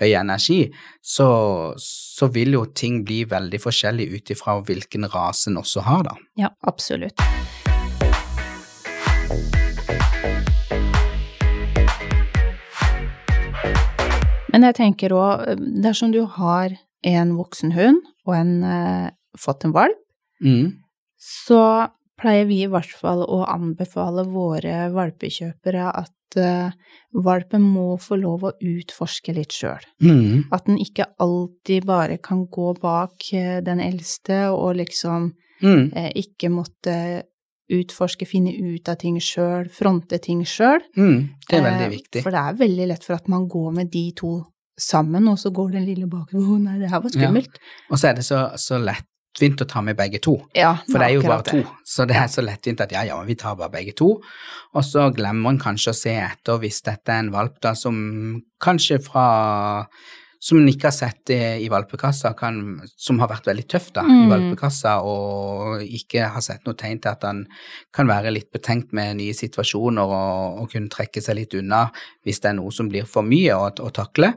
høy 0.00 0.10
energi, 0.10 0.62
så, 1.00 1.30
så 1.80 2.30
vil 2.34 2.58
jo 2.58 2.66
ting 2.76 3.00
bli 3.06 3.22
veldig 3.30 3.62
forskjellig 3.62 4.10
ut 4.16 4.34
ifra 4.34 4.58
hvilken 4.66 5.08
rase 5.12 5.50
en 5.50 5.60
også 5.62 5.86
har, 5.86 6.04
da. 6.10 6.16
Ja, 6.40 6.52
absolutt. 6.68 7.20
Men 14.50 14.66
jeg 14.66 14.74
tenker 14.80 15.12
òg, 15.14 15.44
dersom 15.82 16.10
du 16.12 16.24
har 16.26 16.74
en 17.06 17.34
voksen 17.38 17.72
hund 17.76 18.02
og 18.26 18.34
en, 18.36 18.52
eh, 18.64 19.10
fått 19.38 19.64
en 19.64 19.74
valp, 19.76 20.00
mm. 20.44 20.72
så 21.16 21.88
pleier 22.20 22.48
vi 22.48 22.62
i 22.64 22.70
hvert 22.70 22.92
fall 22.92 23.22
å 23.24 23.44
anbefale 23.48 24.26
våre 24.28 24.90
valpekjøpere 24.92 25.86
at 25.88 26.36
eh, 26.36 26.74
valpen 27.16 27.64
må 27.64 27.94
få 27.98 28.18
lov 28.20 28.44
å 28.44 28.52
utforske 28.60 29.32
litt 29.32 29.56
sjøl. 29.56 29.80
Mm. 30.04 30.50
At 30.52 30.66
den 30.68 30.76
ikke 30.82 31.08
alltid 31.18 31.88
bare 31.88 32.18
kan 32.20 32.44
gå 32.52 32.74
bak 32.80 33.30
eh, 33.32 33.62
den 33.64 33.80
eldste 33.80 34.48
og 34.52 34.76
liksom 34.82 35.32
Mm. 35.60 35.90
uh, 35.92 36.10
ikke 36.16 36.48
måtte 36.48 36.92
utforske, 37.70 38.26
finne 38.26 38.50
ut 38.50 38.88
av 38.90 38.98
ting 38.98 39.18
sjøl, 39.22 39.68
fronte 39.70 40.18
ting 40.22 40.42
sjøl. 40.48 40.80
Mm. 40.96 41.28
Det 41.46 41.58
er 41.58 41.66
veldig 41.66 41.86
Eh, 41.86 41.92
viktig. 41.92 42.22
For 42.24 42.34
det 42.34 42.40
er 42.40 42.58
veldig 42.58 42.86
lett 42.90 43.04
for 43.04 43.14
at 43.14 43.28
man 43.28 43.46
går 43.48 43.70
med 43.76 43.90
de 43.92 44.10
to 44.16 44.32
sammen, 44.78 45.28
og 45.28 45.38
så 45.38 45.52
går 45.54 45.76
den 45.76 45.86
lille 45.88 46.08
bakover. 46.10 46.56
Å 46.56 46.58
nei, 46.60 46.78
det 46.80 46.90
her 46.92 47.02
var 47.04 47.14
skummelt. 47.14 47.60
Og 47.90 48.00
så 48.00 48.10
er 48.10 48.18
det 48.18 48.26
så, 48.26 48.42
så 48.60 48.78
lettvint 48.80 49.64
å 49.64 49.68
ta 49.68 49.82
med 49.84 49.98
begge 49.98 50.20
to. 50.22 50.36
Ja, 50.56 50.76
For 50.88 51.00
det 51.00 51.08
er 51.10 51.16
jo 51.18 51.26
bare 51.26 51.46
to, 51.46 51.60
så 51.86 52.06
det 52.08 52.16
er 52.20 52.30
så 52.32 52.44
lettvint 52.44 52.82
at 52.84 52.94
ja, 52.94 53.04
ja, 53.08 53.18
vi 53.26 53.36
tar 53.40 53.58
bare 53.60 53.72
begge 53.74 53.96
to. 53.98 54.14
Og 54.74 54.86
så 54.86 55.10
glemmer 55.16 55.54
en 55.54 55.60
kanskje 55.62 55.94
å 55.94 56.00
se 56.00 56.16
etter 56.22 56.62
hvis 56.62 56.82
dette 56.86 57.14
er 57.14 57.26
en 57.26 57.34
valp 57.34 57.60
da 57.64 57.74
som 57.78 58.00
kanskje 58.62 59.00
fra 59.04 59.26
som 60.40 60.56
en 60.56 60.68
ikke 60.70 60.88
har 60.88 60.94
sett 60.96 61.30
i 61.34 61.38
i 61.60 61.68
valpekassa, 61.68 62.32
kan, 62.38 62.80
som 62.96 63.18
har 63.20 63.28
vært 63.28 63.46
veldig 63.50 63.66
tøff 63.68 63.90
da, 63.92 64.02
i 64.08 64.14
Mm. 64.24 64.30
valpekassa, 64.32 64.94
og 65.04 65.82
ikke 65.84 66.30
har 66.32 66.40
sett 66.40 66.64
noe 66.64 66.74
tegn 66.80 67.00
til 67.02 67.10
at 67.12 67.22
han 67.28 67.42
kan 67.92 68.08
være 68.08 68.32
litt 68.32 68.48
betenkt 68.52 68.94
med 68.96 69.18
nye 69.20 69.34
situasjoner 69.36 70.02
og, 70.02 70.62
og 70.62 70.70
kunne 70.72 70.88
trekke 70.88 71.20
seg 71.20 71.36
litt 71.36 71.54
unna 71.54 71.90
hvis 72.24 72.40
det 72.40 72.50
er 72.50 72.56
noe 72.56 72.72
som 72.72 72.88
blir 72.88 73.04
for 73.04 73.22
mye 73.22 73.52
å, 73.52 73.68
å 73.68 73.90
takle, 73.92 74.32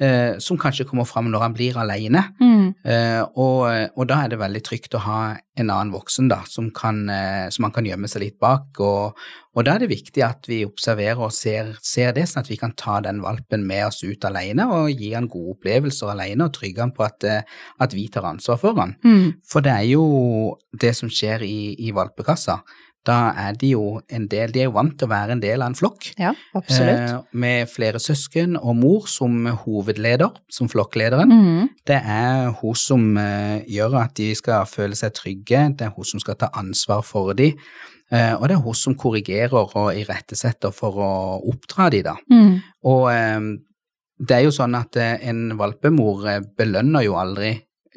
eh, 0.00 0.38
som 0.42 0.58
kanskje 0.60 0.86
kommer 0.88 1.06
fram 1.08 1.30
når 1.32 1.44
han 1.46 1.56
blir 1.56 1.78
alene. 1.80 2.24
Mm. 2.40 2.70
Eh, 2.84 3.22
og, 3.34 3.66
og 3.94 4.08
da 4.10 4.22
er 4.24 4.32
det 4.32 4.40
veldig 4.40 4.62
trygt 4.66 4.96
å 4.96 5.02
ha 5.04 5.20
en 5.58 5.70
annen 5.72 5.92
voksen 5.92 6.28
da, 6.30 6.40
som, 6.46 6.70
kan, 6.74 7.02
eh, 7.10 7.48
som 7.54 7.66
man 7.66 7.74
kan 7.74 7.86
gjemme 7.86 8.08
seg 8.10 8.22
litt 8.24 8.38
bak. 8.42 8.78
Og, 8.84 9.18
og 9.58 9.66
da 9.66 9.74
er 9.74 9.84
det 9.84 9.90
viktig 9.92 10.22
at 10.24 10.48
vi 10.50 10.60
observerer 10.66 11.22
og 11.26 11.34
ser, 11.34 11.74
ser 11.84 12.14
det, 12.16 12.28
sånn 12.30 12.44
at 12.44 12.50
vi 12.52 12.58
kan 12.60 12.74
ta 12.78 12.98
den 13.04 13.22
valpen 13.24 13.66
med 13.68 13.88
oss 13.88 14.02
ut 14.06 14.26
alene 14.28 14.68
og 14.70 14.92
gi 14.92 15.12
han 15.16 15.30
gode 15.30 15.56
opplevelser 15.56 16.12
alene 16.14 16.46
og 16.46 16.54
trygge 16.56 16.84
han 16.84 16.94
på 16.94 17.06
at, 17.06 17.26
eh, 17.26 17.62
at 17.82 17.96
vi 17.96 18.08
tar 18.12 18.28
ansvar 18.30 18.60
for 18.62 18.78
han. 18.78 18.96
Mm. 19.04 19.40
For 19.48 19.64
det 19.64 19.74
er 19.74 19.88
jo 19.90 20.04
det 20.78 20.94
som 20.98 21.10
skjer 21.10 21.44
i, 21.46 21.74
i 21.88 21.94
valpekassa. 21.96 22.60
Da 23.06 23.32
er 23.38 23.56
de 23.56 23.70
jo 23.72 24.00
en 24.12 24.26
del, 24.28 24.52
de 24.52 24.62
er 24.62 24.68
jo 24.68 24.74
vant 24.76 24.94
til 24.98 25.08
å 25.08 25.12
være 25.12 25.36
en 25.36 25.42
del 25.42 25.62
av 25.62 25.70
en 25.70 25.76
flokk. 25.78 26.10
Ja, 26.20 26.32
absolutt. 26.58 27.04
Eh, 27.04 27.36
med 27.40 27.70
flere 27.70 28.00
søsken 28.02 28.56
og 28.58 28.74
mor 28.80 29.06
som 29.10 29.46
hovedleder, 29.64 30.34
som 30.52 30.68
flokklederen. 30.68 31.32
Mm. 31.32 31.68
Det 31.88 32.00
er 32.00 32.50
hun 32.60 32.76
som 32.78 33.06
eh, 33.20 33.62
gjør 33.70 34.00
at 34.02 34.16
de 34.18 34.32
skal 34.38 34.66
føle 34.68 34.98
seg 34.98 35.14
trygge, 35.16 35.62
det 35.78 35.88
er 35.88 35.94
hun 35.96 36.08
som 36.08 36.22
skal 36.22 36.36
ta 36.40 36.50
ansvar 36.58 37.04
for 37.06 37.32
dem, 37.38 37.56
eh, 38.12 38.34
og 38.34 38.48
det 38.48 38.58
er 38.58 38.66
hun 38.66 38.76
som 38.76 38.98
korrigerer 38.98 39.56
og 39.78 39.88
irettesetter 39.96 40.74
for 40.74 41.00
å 41.00 41.14
oppdra 41.48 41.88
dem, 41.94 42.10
da. 42.10 42.18
Mm. 42.28 42.52
Og 42.88 43.08
det 44.18 44.34
er 44.34 44.42
jo 44.42 44.52
sånn 44.54 44.74
at 44.74 44.98
en 44.98 45.52
valpemor 45.56 46.26
belønner 46.58 47.04
jo 47.06 47.14
aldri 47.20 47.54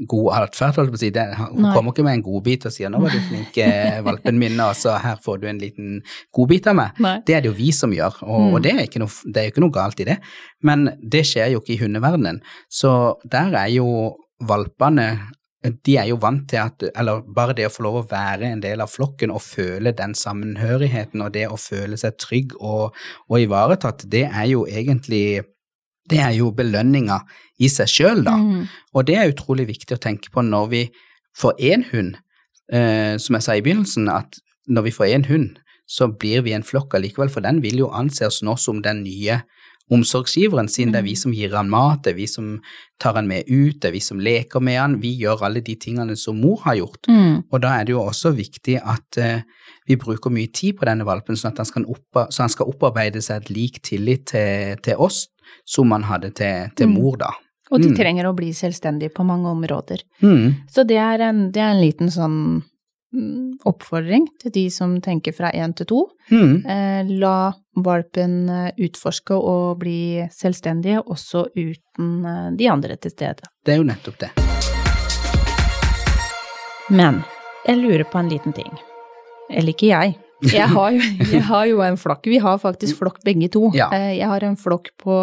god 0.07 0.33
atferd, 0.39 0.97
si. 0.99 1.09
Det, 1.13 1.25
hun 1.37 1.61
Nei. 1.61 1.73
kommer 1.75 1.91
ikke 1.93 2.03
med 2.07 2.19
en 2.19 2.23
godbit 2.25 2.65
og 2.65 2.71
sier 2.73 2.89
'nå 2.89 3.01
var 3.01 3.09
du 3.13 3.19
flink, 3.27 3.57
eh, 3.57 4.01
valpen 4.07 4.39
min', 4.39 4.59
og 4.59 4.75
så 4.75 4.97
her 5.01 5.17
får 5.23 5.41
du 5.41 5.47
en 5.47 5.59
liten 5.59 6.01
godbit 6.33 6.67
av 6.67 6.75
meg. 6.75 6.99
Nei. 6.99 7.19
Det 7.25 7.35
er 7.35 7.41
det 7.41 7.51
jo 7.51 7.57
vi 7.57 7.71
som 7.71 7.91
gjør, 7.91 8.23
og, 8.23 8.41
Mm. 8.41 8.53
og 8.55 8.61
det, 8.63 8.71
er 8.71 8.99
noe, 8.99 9.09
det 9.25 9.37
er 9.37 9.45
jo 9.49 9.51
ikke 9.53 9.65
noe 9.67 9.71
galt 9.71 9.99
i 9.99 10.03
det. 10.05 10.17
Men 10.63 10.89
det 11.01 11.25
skjer 11.25 11.51
jo 11.51 11.59
ikke 11.61 11.73
i 11.75 11.81
hundeverdenen. 11.85 12.41
Så 12.69 13.15
der 13.29 13.53
er 13.55 13.67
jo 13.69 14.17
valpene 14.41 15.19
de 15.85 15.95
er 15.97 16.07
jo 16.09 16.15
vant 16.17 16.47
til 16.49 16.57
at, 16.57 16.81
eller 16.97 17.21
bare 17.21 17.53
det 17.53 17.67
å 17.67 17.69
få 17.69 17.83
lov 17.85 17.95
å 17.99 18.07
være 18.09 18.47
en 18.49 18.61
del 18.63 18.81
av 18.81 18.89
flokken 18.89 19.29
og 19.29 19.43
føle 19.45 19.91
den 19.93 20.15
sammenhørigheten 20.17 21.21
og 21.21 21.33
det 21.35 21.47
å 21.47 21.57
føle 21.61 21.99
seg 22.01 22.17
trygg 22.17 22.55
og, 22.59 22.95
og 23.29 23.39
ivaretatt, 23.43 24.07
det 24.09 24.23
er 24.31 24.47
jo 24.49 24.65
egentlig 24.65 25.43
det 26.09 26.19
er 26.19 26.33
jo 26.35 26.51
belønninga 26.55 27.21
i 27.61 27.69
seg 27.69 27.89
sjøl, 27.89 28.23
da. 28.25 28.35
Mm. 28.37 28.67
Og 28.95 29.07
det 29.07 29.17
er 29.17 29.31
utrolig 29.31 29.67
viktig 29.69 29.97
å 29.97 30.01
tenke 30.01 30.33
på 30.33 30.43
når 30.45 30.69
vi 30.71 30.83
får 31.37 31.61
én 31.71 31.85
hund, 31.91 32.17
eh, 32.73 33.17
som 33.21 33.37
jeg 33.37 33.45
sa 33.45 33.55
i 33.55 33.63
begynnelsen, 33.63 34.09
at 34.11 34.41
når 34.67 34.87
vi 34.89 34.95
får 34.95 35.13
én 35.13 35.27
hund, 35.29 35.59
så 35.91 36.07
blir 36.07 36.43
vi 36.45 36.55
en 36.55 36.65
flokk 36.65 36.95
allikevel, 36.95 37.31
for 37.31 37.43
den 37.43 37.61
vil 37.63 37.83
jo 37.83 37.91
anse 37.95 38.25
oss 38.27 38.41
nå 38.45 38.55
som 38.59 38.81
den 38.83 39.03
nye 39.03 39.41
omsorgsgiveren, 39.91 40.69
siden 40.71 40.93
det 40.93 41.01
er 41.01 41.07
vi 41.09 41.17
som 41.19 41.33
gir 41.35 41.51
han 41.51 41.67
mat, 41.71 42.05
det 42.05 42.13
er 42.13 42.19
vi 42.21 42.27
som 42.31 42.53
tar 43.01 43.17
han 43.17 43.27
med 43.27 43.49
ut, 43.49 43.81
det 43.81 43.89
er 43.89 43.95
vi 43.97 44.03
som 44.03 44.21
leker 44.23 44.63
med 44.63 44.77
han, 44.79 44.99
vi 45.03 45.11
gjør 45.19 45.43
alle 45.49 45.63
de 45.65 45.75
tingene 45.75 46.15
som 46.15 46.39
mor 46.39 46.61
har 46.63 46.77
gjort. 46.79 47.09
Mm. 47.11 47.41
Og 47.51 47.57
da 47.59 47.73
er 47.75 47.89
det 47.89 47.95
jo 47.95 48.05
også 48.05 48.31
viktig 48.37 48.77
at 48.79 49.19
eh, 49.19 49.43
vi 49.89 49.99
bruker 49.99 50.31
mye 50.31 50.47
tid 50.47 50.79
på 50.79 50.87
denne 50.87 51.07
valpen, 51.07 51.35
sånn 51.35 51.51
at 51.51 51.59
han 51.65 51.67
skal, 51.67 51.89
oppa, 51.91 52.29
så 52.31 52.45
han 52.45 52.53
skal 52.53 52.71
opparbeide 52.71 53.19
seg 53.25 53.41
et 53.41 53.51
lik 53.51 53.81
tillit 53.83 54.29
til, 54.31 54.79
til 54.85 55.03
oss 55.03 55.25
som 55.65 55.87
man 55.87 56.03
hadde 56.03 56.31
til, 56.33 56.69
til 56.75 56.87
Mm. 56.87 56.93
mor, 57.01 57.17
da. 57.17 57.31
Og 57.71 57.79
de 57.81 57.87
Mm. 57.89 57.95
trenger 57.95 58.25
å 58.27 58.35
bli 58.35 58.51
selvstendige 58.51 59.13
på 59.13 59.23
mange 59.25 59.47
områder. 59.47 60.01
Mm. 60.21 60.55
Så 60.69 60.83
det 60.85 60.97
er 60.97 61.21
en, 61.21 61.51
det 61.51 61.61
er 61.61 61.71
en 61.71 61.81
liten 61.81 62.07
sånn 62.11 62.63
mm, 63.13 63.59
oppfordring 63.65 64.25
til 64.39 64.51
de 64.51 64.69
som 64.69 64.99
tenker 65.01 65.33
fra 65.35 65.51
én 65.51 65.73
til 65.75 65.85
to. 65.85 66.07
Mm. 66.31 66.65
Eh, 66.65 67.03
la 67.19 67.51
valpen 67.75 68.49
eh, 68.49 68.71
utforske 68.79 69.31
og 69.35 69.79
bli 69.79 70.27
selvstendige, 70.31 71.01
også 71.05 71.45
uten 71.55 72.25
eh, 72.25 72.51
de 72.55 72.67
andre 72.69 72.95
til 72.97 73.11
stede. 73.11 73.43
Det 73.65 73.73
er 73.73 73.77
jo 73.77 73.83
nettopp 73.83 74.17
det. 74.19 74.31
Men 76.89 77.21
jeg 77.67 77.77
lurer 77.79 78.03
på 78.11 78.19
en 78.19 78.29
liten 78.31 78.53
ting. 78.55 78.71
Eller 79.49 79.73
ikke 79.73 79.87
jeg. 79.91 80.15
Jeg 80.49 80.67
har, 80.73 80.91
jo, 80.95 81.01
jeg 81.35 81.41
har 81.47 81.65
jo 81.69 81.81
en 81.85 81.97
flokk. 82.01 82.25
Vi 82.31 82.39
har 82.41 82.57
faktisk 82.61 82.97
flokk 83.01 83.19
begge 83.25 83.49
to. 83.53 83.69
Ja. 83.77 83.89
Eh, 83.93 84.15
Jeg 84.19 84.27
har 84.31 84.43
en 84.47 84.57
flokk 84.57 84.89
på 85.01 85.15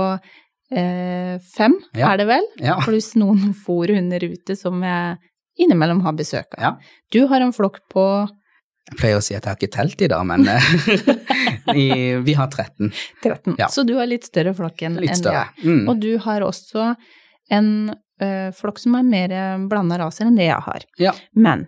eh, 0.70 1.38
fem, 1.56 1.74
Ja. 1.96 2.12
er 2.12 2.18
det 2.22 2.26
vel? 2.30 2.46
Ja. 2.62 2.78
Pluss 2.84 3.14
noen 3.18 3.54
fòrhunder 3.66 4.22
ute 4.30 4.56
som 4.56 4.82
jeg 4.82 5.16
innimellom 5.58 6.02
har 6.04 6.12
besøk 6.14 6.54
av. 6.58 6.62
Ja. 6.62 6.72
Du 7.10 7.26
har 7.26 7.40
en 7.42 7.52
flokk 7.52 7.80
på 7.90 8.04
Jeg 8.88 8.96
pleier 9.00 9.18
å 9.18 9.22
si 9.24 9.34
at 9.34 9.44
jeg 9.44 9.50
har 9.50 9.58
ikke 9.58 9.74
telt 9.74 10.00
i 10.00 10.08
dag, 10.08 10.22
men 10.24 10.46
i, 11.74 12.14
vi, 12.24 12.34
har 12.38 12.46
13. 12.48 12.92
13, 13.22 13.56
Ja. 13.58 13.66
så 13.68 13.82
du 13.84 13.94
har 13.98 14.06
litt 14.08 14.24
større 14.24 14.54
flokk 14.56 14.80
enn 14.86 14.96
jeg. 15.02 15.48
Mm. 15.64 15.82
Og 15.90 15.98
du 16.00 16.14
har 16.24 16.40
også 16.46 16.94
en 17.52 17.68
eh, 18.20 18.48
flokk 18.56 18.78
som 18.80 18.94
er 18.96 19.04
mer 19.04 19.34
blanda 19.68 19.98
raser 20.00 20.28
enn 20.30 20.38
det 20.38 20.48
jeg 20.48 20.62
har. 20.64 20.86
Ja. 21.02 21.12
Men 21.36 21.66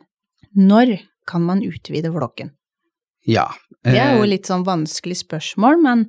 når 0.56 0.96
kan 1.28 1.44
man 1.44 1.60
utvide 1.62 2.10
flokken? 2.14 2.54
Ja. 3.26 3.48
Det 3.84 3.96
er 3.96 4.16
jo 4.18 4.24
Eh, 4.24 4.28
litt 4.28 4.46
sånn 4.46 4.64
vanskelig 4.66 5.16
spørsmål, 5.22 5.80
men, 5.82 6.04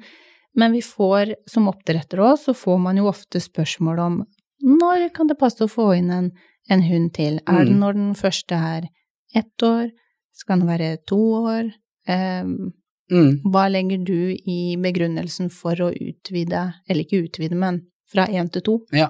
men 0.56 0.72
vi 0.76 0.82
får, 0.84 1.36
som 1.48 1.70
oppdretter 1.72 2.20
òg, 2.20 2.38
så 2.40 2.54
får 2.54 2.80
man 2.80 2.98
jo 3.00 3.08
ofte 3.08 3.40
spørsmål 3.40 4.00
om 4.00 4.22
når 4.62 5.10
kan 5.16 5.28
det 5.28 5.40
passe 5.40 5.64
å 5.64 5.72
få 5.72 5.96
inn 5.98 6.12
en, 6.12 6.32
en 6.70 6.84
hund 6.86 7.14
til? 7.16 7.40
Er 7.48 7.66
det 7.66 7.74
Mm. 7.74 7.80
når 7.80 7.94
den 7.94 8.14
første 8.16 8.56
er 8.56 8.90
ett 9.34 9.64
år? 9.64 9.90
Skal 10.34 10.60
den 10.60 10.68
være 10.68 10.98
to 11.08 11.18
år? 11.18 11.72
Eh, 12.08 12.44
mm. 12.44 13.42
hva 13.52 13.68
legger 13.72 14.04
du 14.06 14.36
i 14.36 14.76
begrunnelsen 14.78 15.50
for 15.50 15.74
å 15.82 15.92
utvide, 15.92 16.74
eller 16.88 17.04
ikke 17.04 17.24
utvide, 17.26 17.56
men 17.56 17.82
fra 18.12 18.28
én 18.28 18.52
til 18.52 18.62
to? 18.62 18.80
Ja, 18.92 19.10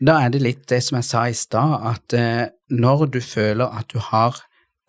da 0.00 0.18
er 0.24 0.30
det 0.30 0.42
litt 0.42 0.66
det 0.68 0.82
som 0.82 0.96
jeg 0.98 1.04
sa 1.04 1.24
i 1.28 1.32
stad, 1.32 1.80
at 1.94 2.12
eh, 2.12 2.48
når 2.70 3.06
du 3.10 3.20
føler 3.20 3.70
at 3.70 3.88
du 3.88 3.98
har 3.98 4.36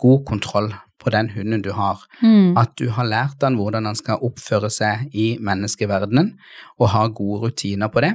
god 0.01 0.25
kontroll 0.25 0.73
på 0.99 1.11
den 1.11 1.29
hunden 1.35 1.61
du 1.61 1.71
har, 1.75 1.99
Mm. 2.21 2.57
at 2.57 2.75
du 2.79 2.89
har 2.89 3.05
lært 3.05 3.41
han 3.43 3.55
hvordan 3.55 3.85
han 3.85 3.95
skal 3.95 4.17
oppføre 4.23 4.69
seg 4.71 5.09
i 5.13 5.37
menneskeverdenen, 5.39 6.33
og 6.79 6.89
har 6.89 7.09
gode 7.09 7.47
rutiner 7.47 7.89
på 7.91 8.01
det, 8.01 8.13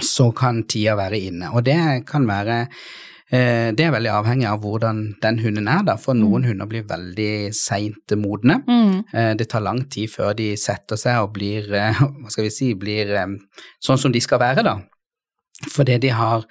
så 0.00 0.30
kan 0.34 0.62
tida 0.64 0.96
være 0.96 1.18
inne. 1.20 1.50
Og 1.54 1.64
det 1.64 2.06
kan 2.06 2.26
være 2.26 2.68
eh, 3.32 3.72
det 3.72 3.80
er 3.80 3.90
veldig 3.94 4.10
avhengig 4.12 4.46
av 4.46 4.60
hvordan 4.60 5.16
den 5.22 5.38
hunden 5.42 5.68
er, 5.68 5.82
da, 5.82 5.94
for 5.96 6.14
noen 6.14 6.44
hunder 6.44 6.66
blir 6.66 6.84
veldig 6.86 7.52
seint 7.54 8.14
modne. 8.16 8.60
Mm. 8.66 9.04
Eh, 9.12 9.34
Det 9.34 9.48
tar 9.48 9.60
lang 9.60 9.84
tid 9.90 10.08
før 10.10 10.34
de 10.36 10.56
setter 10.56 10.96
seg 10.96 11.22
og 11.22 11.32
blir, 11.34 11.72
eh, 11.74 11.94
hva 12.22 12.30
skal 12.30 12.44
vi 12.44 12.50
si, 12.50 12.74
blir 12.74 13.14
sånn 13.82 13.98
som 13.98 14.12
de 14.12 14.20
skal 14.20 14.38
være, 14.38 14.62
da. 14.62 14.76
Fordi 15.70 15.98
de 15.98 16.08
har 16.08 16.44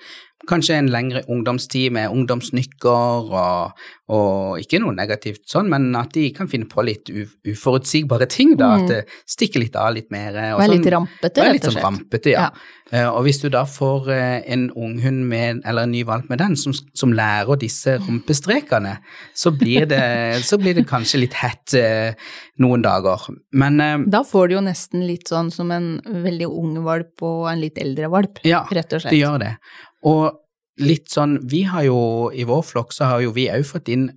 kanskje 0.50 0.76
en 0.76 0.90
lengre 0.92 1.22
ungdomstid 1.32 1.94
med 1.96 2.12
ungdomsnykker 2.12 3.30
og, 3.34 3.84
og 4.14 4.60
ikke 4.60 4.82
noe 4.84 4.96
negativt 4.96 5.46
sånn, 5.50 5.70
men 5.72 5.90
at 5.96 6.12
de 6.18 6.28
kan 6.36 6.50
finne 6.52 6.68
på 6.70 6.84
litt 6.86 7.10
uforutsigbare 7.48 8.28
ting, 8.32 8.56
da. 8.60 8.74
Mm. 8.74 8.84
At 8.84 8.92
det 8.92 9.02
stikker 9.30 9.64
litt 9.64 9.76
av 9.80 9.94
litt 9.96 10.12
mer. 10.14 10.36
og 10.54 10.64
sånn. 10.64 10.76
litt 10.78 10.90
rampete, 10.94 11.44
rett 11.46 11.58
litt 11.58 11.68
og 11.70 11.76
sånn 11.78 11.86
rampete, 11.88 12.34
ja. 12.36 12.48
Ja. 12.50 12.80
Eh, 12.94 13.08
Og 13.10 13.24
hvis 13.26 13.40
du 13.42 13.48
da 13.50 13.64
får 13.66 14.10
eh, 14.14 14.42
en 14.54 14.68
unghund 14.76 15.24
med, 15.30 15.62
eller 15.66 15.88
en 15.88 15.94
ny 15.96 16.04
valp 16.06 16.28
med 16.30 16.42
den, 16.44 16.58
som, 16.60 16.76
som 16.94 17.14
lærer 17.16 17.58
disse 17.62 17.96
rumpestrekene, 18.04 18.98
så 19.34 19.54
blir 19.56 19.88
det, 19.90 20.44
så 20.46 20.60
blir 20.62 20.76
det 20.78 20.86
kanskje 20.90 21.24
litt 21.24 21.38
hett 21.40 21.74
eh, 21.80 22.14
noen 22.62 22.84
dager. 22.86 23.30
Men 23.56 23.80
Da 24.12 24.22
får 24.28 24.52
du 24.52 24.58
jo 24.60 24.66
nesten 24.68 25.08
litt 25.08 25.32
sånn 25.32 25.50
som 25.54 25.72
en 25.74 25.96
veldig 26.06 26.52
ung 26.52 26.76
valp 26.86 27.24
og 27.26 27.48
en 27.52 27.64
litt 27.64 27.80
eldre 27.82 28.12
valp, 28.14 28.44
ja, 28.46 28.66
rett 28.70 28.92
og 28.92 29.00
det 29.00 29.06
slett. 29.08 29.18
gjør 29.18 29.42
det. 29.42 29.56
Og 30.04 30.40
litt 30.84 31.10
sånn, 31.14 31.38
vi 31.50 31.64
har 31.70 31.86
jo, 31.88 32.32
i 32.34 32.44
vår 32.50 32.64
flokk 32.66 32.94
så 32.96 33.12
har 33.12 33.22
jo 33.22 33.34
vi 33.36 33.48
òg 33.54 33.66
fått 33.66 33.92
inn 33.94 34.10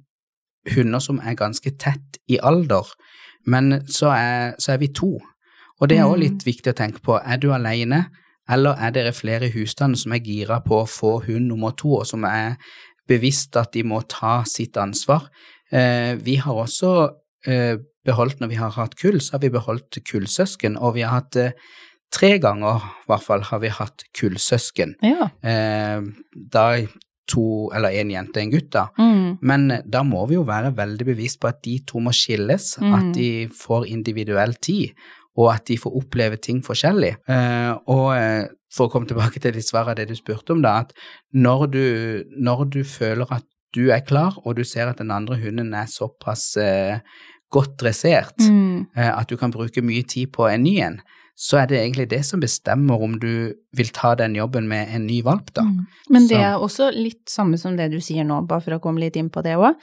hunder 0.75 1.03
som 1.03 1.21
er 1.21 1.37
ganske 1.39 1.71
tett 1.79 2.19
i 2.29 2.39
alder, 2.43 2.89
men 3.47 3.83
så 3.87 4.11
er, 4.11 4.55
så 4.59 4.73
er 4.75 4.79
vi 4.83 4.89
to. 4.89 5.13
Og 5.81 5.89
det 5.89 5.99
er 5.99 6.09
òg 6.09 6.17
Mm. 6.17 6.21
litt 6.23 6.47
viktig 6.47 6.73
å 6.73 6.77
tenke 6.77 7.03
på. 7.03 7.21
Er 7.23 7.37
du 7.37 7.53
alene, 7.53 8.07
eller 8.49 8.75
er 8.81 8.91
dere 8.91 9.13
flere 9.13 9.47
i 9.47 9.53
husstanden 9.53 9.97
som 9.97 10.13
er 10.13 10.25
gira 10.25 10.61
på 10.65 10.83
å 10.83 10.89
få 10.89 11.25
hund 11.27 11.49
nummer 11.49 11.71
to, 11.77 11.99
og 12.01 12.07
som 12.07 12.25
er 12.25 12.57
bevisst 13.07 13.57
at 13.57 13.73
de 13.73 13.83
må 13.83 14.01
ta 14.09 14.43
sitt 14.45 14.77
ansvar? 14.77 15.29
Eh, 15.71 16.15
vi 16.17 16.37
har 16.37 16.55
også 16.55 17.11
eh, 17.47 17.77
beholdt, 18.05 18.41
når 18.41 18.49
vi 18.49 18.55
har 18.55 18.71
hatt 18.71 18.97
kull, 18.97 19.21
så 19.21 19.33
har 19.33 19.41
vi 19.41 19.51
beholdt 19.51 19.99
kullsøsken, 20.05 20.77
og 20.79 20.95
vi 20.95 21.03
har 21.03 21.21
hatt 21.21 21.37
eh, 21.37 21.53
tre 22.13 22.39
ganger, 22.39 22.77
i 23.05 23.11
hvert 23.11 23.23
fall, 23.27 23.43
har 23.43 23.59
vi 23.61 23.69
hatt 23.69 24.05
kullsøsken. 24.17 24.95
Ja. 25.05 25.29
Eh, 25.43 26.01
da 26.53 26.69
to, 27.27 27.71
eller 27.75 27.91
en 27.99 28.11
jente 28.11 28.39
og 28.39 28.43
en 28.45 28.51
gutt, 28.53 28.69
da. 28.71 28.85
Mm. 28.99 29.39
Men 29.43 29.71
eh, 29.75 29.81
da 29.85 30.03
må 30.07 30.27
vi 30.31 30.37
jo 30.39 30.45
være 30.47 30.71
veldig 30.79 31.07
bevisst 31.09 31.41
på 31.43 31.49
at 31.51 31.59
de 31.67 31.81
to 31.87 31.99
må 32.01 32.13
skilles, 32.15 32.77
Mm. 32.79 32.95
at 32.95 33.09
de 33.17 33.49
får 33.49 33.87
individuell 33.91 34.55
tid, 34.63 34.93
og 35.37 35.51
at 35.55 35.67
de 35.67 35.77
får 35.77 35.97
oppleve 35.99 36.39
ting 36.41 36.63
forskjellig. 36.63 37.17
Eh, 37.29 37.73
og 37.93 38.15
eh, 38.17 38.47
for 38.73 38.87
å 38.87 38.93
komme 38.93 39.07
tilbake 39.11 39.41
til 39.43 39.53
ditt 39.53 39.67
svar 39.67 39.89
av 39.91 39.97
det 39.97 40.07
du 40.09 40.15
spurte 40.15 40.53
om, 40.55 40.63
da, 40.63 40.79
at 40.87 40.93
når 41.35 41.67
du, 41.73 41.85
når 42.39 42.65
du 42.71 42.85
føler 42.85 43.27
at 43.33 43.45
du 43.75 43.91
er 43.91 44.01
klar, 44.07 44.39
og 44.47 44.57
du 44.57 44.65
ser 44.65 44.89
at 44.89 44.99
den 45.03 45.11
andre 45.11 45.37
hunden 45.37 45.75
er 45.75 45.87
såpass 45.91 46.57
eh, 46.57 46.99
godt 47.53 47.77
dressert, 47.83 48.39
Mm. 48.41 48.87
eh, 48.97 49.11
at 49.19 49.29
du 49.29 49.37
kan 49.37 49.51
bruke 49.51 49.83
mye 49.83 50.03
tid 50.07 50.31
på 50.33 50.47
en 50.49 50.63
ny 50.63 50.79
en, 50.81 51.01
så 51.39 51.59
er 51.63 51.67
det 51.69 51.79
egentlig 51.83 52.09
det 52.09 52.23
som 52.25 52.41
bestemmer 52.41 53.03
om 53.05 53.19
du 53.21 53.53
vil 53.77 53.91
ta 53.93 54.15
den 54.17 54.35
jobben 54.35 54.67
med 54.69 54.89
en 54.95 55.07
ny 55.07 55.21
valp, 55.23 55.53
da. 55.53 55.63
Mm. 55.63 55.87
Men 56.11 56.27
det 56.27 56.37
Så- 56.39 56.43
er 56.43 56.55
også 56.59 56.91
litt 56.97 57.27
samme 57.29 57.59
som 57.59 57.77
det 57.77 57.91
du 57.93 57.99
sier 58.01 58.25
nå, 58.25 58.47
bare 58.49 58.61
for 58.63 58.73
å 58.73 58.81
komme 58.81 59.01
litt 59.01 59.17
inn 59.17 59.29
på 59.31 59.43
det 59.43 59.57
òg. 59.57 59.75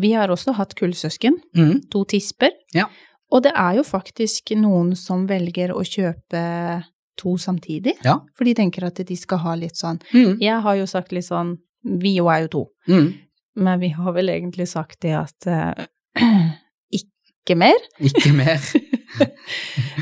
vi 0.00 0.12
har 0.12 0.28
også 0.28 0.52
hatt 0.54 0.74
kullsøsken, 0.74 1.36
Mm. 1.56 1.88
to 1.90 2.04
tisper. 2.04 2.50
Ja. 2.74 2.86
Og 3.32 3.42
det 3.42 3.52
er 3.54 3.76
jo 3.76 3.82
faktisk 3.82 4.50
noen 4.56 4.96
som 4.96 5.26
velger 5.28 5.70
å 5.70 5.80
kjøpe 5.86 6.84
to 7.16 7.36
samtidig, 7.36 7.94
Ja. 8.04 8.18
for 8.34 8.44
de 8.44 8.54
tenker 8.54 8.84
at 8.84 8.94
de 9.06 9.16
skal 9.16 9.38
ha 9.38 9.54
litt 9.54 9.76
sånn 9.76 10.00
Mm. 10.12 10.38
Jeg 10.40 10.60
har 10.62 10.74
jo 10.76 10.84
sagt 10.86 11.12
litt 11.12 11.24
sånn 11.24 11.58
Vi 11.82 12.16
jo 12.16 12.28
er 12.28 12.42
jo 12.42 12.48
to, 12.48 12.66
Mm. 12.88 13.14
men 13.56 13.80
vi 13.80 13.88
har 13.88 14.12
vel 14.12 14.26
egentlig 14.28 14.68
sagt 14.68 15.00
det 15.00 15.12
at 15.16 15.46
eh, 15.46 15.86
ikke 16.92 17.56
mer. 17.56 17.78
Ikke 18.00 18.34
mer. 18.34 18.58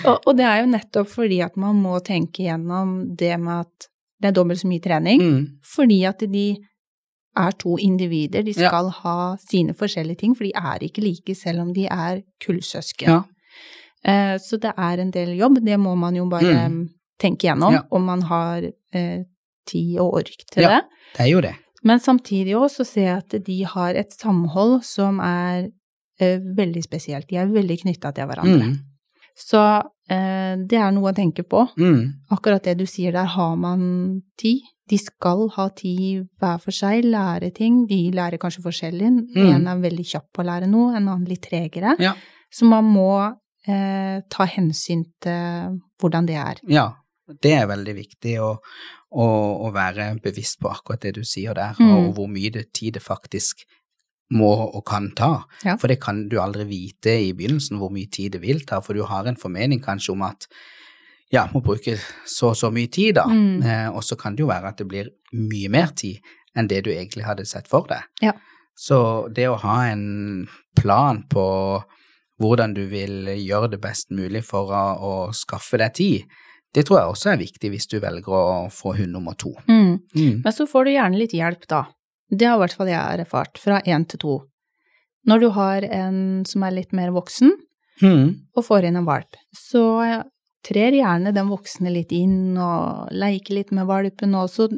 Og, 0.06 0.18
og 0.26 0.36
det 0.38 0.44
er 0.46 0.60
jo 0.62 0.70
nettopp 0.72 1.08
fordi 1.10 1.40
at 1.44 1.56
man 1.60 1.76
må 1.82 1.98
tenke 2.04 2.44
gjennom 2.46 3.14
det 3.18 3.34
med 3.40 3.64
at 3.66 3.88
det 4.20 4.28
er 4.30 4.34
dobbelt 4.36 4.60
så 4.62 4.68
mye 4.70 4.82
trening. 4.82 5.20
Mm. 5.22 5.42
Fordi 5.76 5.98
at 6.08 6.24
de 6.32 6.46
er 7.38 7.52
to 7.60 7.76
individer, 7.78 8.42
de 8.42 8.50
Ja. 8.56 8.68
skal 8.68 8.88
ha 8.90 9.36
sine 9.38 9.74
forskjellige 9.78 10.18
ting, 10.18 10.34
for 10.34 10.44
de 10.44 10.52
er 10.56 10.78
ikke 10.82 11.02
like 11.04 11.34
selv 11.38 11.60
om 11.62 11.72
de 11.74 11.86
er 11.86 12.22
kullsøsken. 12.42 13.08
Ja. 13.08 13.22
Eh, 14.04 14.38
Så 14.38 14.58
det 14.58 14.72
er 14.76 14.98
en 14.98 15.10
del 15.14 15.36
jobb, 15.38 15.60
det 15.64 15.78
må 15.78 15.94
man 15.96 16.14
jo 16.16 16.26
bare 16.28 16.68
Mm. 16.68 16.88
tenke 17.20 17.46
gjennom, 17.46 17.72
Ja. 17.72 17.82
om 17.92 18.04
man 18.06 18.22
har 18.22 18.62
eh, 18.92 19.22
tid 19.66 19.98
og 20.00 20.14
ork 20.14 20.44
til 20.50 20.62
Ja. 20.62 20.68
det. 20.68 20.84
Det 21.16 21.20
er 21.26 21.30
jo 21.30 21.40
det. 21.40 21.54
Men 21.84 22.00
samtidig 22.00 22.56
også 22.56 22.82
så 22.82 22.86
ser 22.86 23.02
jeg 23.02 23.16
at 23.18 23.44
de 23.44 23.62
har 23.64 23.94
et 23.94 24.10
samhold 24.12 24.82
som 24.84 25.20
er 25.20 25.68
eh, 26.20 26.38
veldig 26.40 26.82
spesielt. 26.82 27.28
De 27.28 27.36
er 27.36 27.46
veldig 27.46 27.80
knytta 27.82 28.10
til 28.12 28.24
hverandre. 28.26 28.64
Mm. 28.66 28.78
Så 29.38 29.60
eh, 30.10 30.54
det 30.58 30.78
er 30.80 30.90
noe 30.94 31.12
å 31.12 31.16
tenke 31.16 31.44
på. 31.46 31.62
Mm. 31.78 32.00
Akkurat 32.34 32.64
det 32.66 32.74
du 32.80 32.86
sier 32.90 33.14
der, 33.14 33.28
har 33.36 33.54
man 33.60 33.82
tid? 34.40 34.66
De 34.88 34.96
skal 34.98 35.46
ha 35.54 35.66
tid 35.76 36.24
hver 36.40 36.58
for 36.62 36.72
seg, 36.74 37.04
lære 37.04 37.50
ting. 37.54 37.82
De 37.90 38.00
lærer 38.16 38.40
kanskje 38.40 38.64
forskjellig. 38.64 39.10
Mm. 39.36 39.50
En 39.52 39.66
er 39.68 39.82
veldig 39.84 40.06
kjapp 40.10 40.30
på 40.32 40.42
å 40.42 40.48
lære 40.48 40.70
noe, 40.70 40.94
en 40.96 41.04
annen 41.12 41.28
litt 41.28 41.44
tregere. 41.44 41.92
Ja. 42.02 42.14
Så 42.50 42.64
man 42.66 42.88
må 42.88 43.10
eh, 43.68 44.22
ta 44.32 44.46
hensyn 44.48 45.04
til 45.22 45.76
hvordan 46.00 46.26
det 46.30 46.38
er. 46.40 46.62
Ja, 46.72 46.86
det 47.44 47.52
er 47.58 47.68
veldig 47.68 47.94
viktig 47.98 48.38
å, 48.40 48.54
å, 49.12 49.26
å 49.68 49.72
være 49.74 50.08
bevisst 50.24 50.56
på 50.64 50.72
akkurat 50.72 51.04
det 51.04 51.18
du 51.20 51.24
sier 51.28 51.52
der, 51.58 51.76
Mm. 51.78 51.92
og 51.98 52.14
hvor 52.16 52.30
mye 52.32 52.64
tid 52.72 52.96
det 52.96 53.04
faktisk 53.04 53.66
må 54.34 54.50
og 54.66 54.82
kan 54.88 55.10
ta. 55.16 55.44
Ja. 55.64 55.76
For 55.80 55.88
det 55.90 56.00
kan 56.02 56.26
du 56.28 56.38
aldri 56.42 56.66
vite 56.68 57.14
i 57.28 57.30
begynnelsen 57.36 57.80
hvor 57.80 57.92
mye 57.94 58.10
tid 58.12 58.36
det 58.36 58.42
vil 58.44 58.64
ta, 58.68 58.82
for 58.84 58.96
du 58.96 59.06
har 59.08 59.28
en 59.28 59.38
formening 59.40 59.80
kanskje 59.84 60.12
om 60.14 60.26
at 60.28 60.48
ja, 61.32 61.46
må 61.52 61.60
bruke 61.64 61.96
så 62.28 62.52
og 62.52 62.56
så 62.56 62.70
mye 62.72 62.88
tid, 62.92 63.18
da. 63.18 63.26
Mm. 63.28 63.60
Eh, 63.62 63.88
og 63.92 64.04
så 64.04 64.16
kan 64.20 64.36
det 64.36 64.44
jo 64.44 64.50
være 64.50 64.72
at 64.72 64.80
det 64.80 64.88
blir 64.88 65.10
mye 65.36 65.68
mer 65.72 65.92
tid 65.96 66.24
enn 66.56 66.68
det 66.70 66.82
du 66.86 66.92
egentlig 66.92 67.26
hadde 67.26 67.44
sett 67.48 67.68
for 67.68 67.88
deg. 67.88 68.06
Ja. 68.24 68.32
Så 68.78 69.28
det 69.34 69.48
å 69.50 69.58
ha 69.60 69.78
en 69.90 70.46
plan 70.78 71.24
på 71.28 71.44
hvordan 72.38 72.74
du 72.76 72.84
vil 72.88 73.28
gjøre 73.34 73.72
det 73.74 73.80
best 73.82 74.12
mulig 74.14 74.44
for 74.46 74.70
å, 74.70 74.84
å 75.02 75.12
skaffe 75.34 75.80
deg 75.82 75.96
tid, 75.98 76.36
det 76.74 76.84
tror 76.86 77.00
jeg 77.00 77.12
også 77.12 77.30
er 77.32 77.40
viktig 77.40 77.70
hvis 77.72 77.88
du 77.90 77.96
velger 78.02 78.34
å 78.34 78.68
få 78.72 78.94
hund 78.98 79.14
nummer 79.16 79.36
to. 79.40 79.54
Mm. 79.66 79.98
Mm. 80.14 80.34
Men 80.44 80.54
så 80.54 80.68
får 80.68 80.86
du 80.86 80.92
gjerne 80.94 81.20
litt 81.20 81.34
hjelp, 81.34 81.64
da. 81.70 81.86
Det 82.30 82.46
har 82.46 82.56
i 82.58 82.62
hvert 82.64 82.76
fall 82.76 82.90
jeg 82.90 83.20
erfart, 83.22 83.58
fra 83.58 83.80
én 83.86 84.04
til 84.08 84.18
to. 84.18 84.34
Når 85.28 85.40
du 85.40 85.48
har 85.50 85.82
en 85.84 86.44
som 86.48 86.62
er 86.62 86.70
litt 86.76 86.92
mer 86.92 87.10
voksen, 87.14 87.52
Mm. 88.00 88.28
og 88.54 88.62
får 88.64 88.84
inn 88.86 88.96
en 88.96 89.04
valp, 89.04 89.34
så 89.52 90.22
trer 90.62 90.92
gjerne 90.94 91.32
den 91.34 91.48
voksne 91.48 91.90
litt 91.90 92.12
inn 92.12 92.56
og 92.56 93.08
leker 93.10 93.54
litt 93.56 93.72
med 93.72 93.86
valpen, 93.88 94.36
også. 94.38 94.68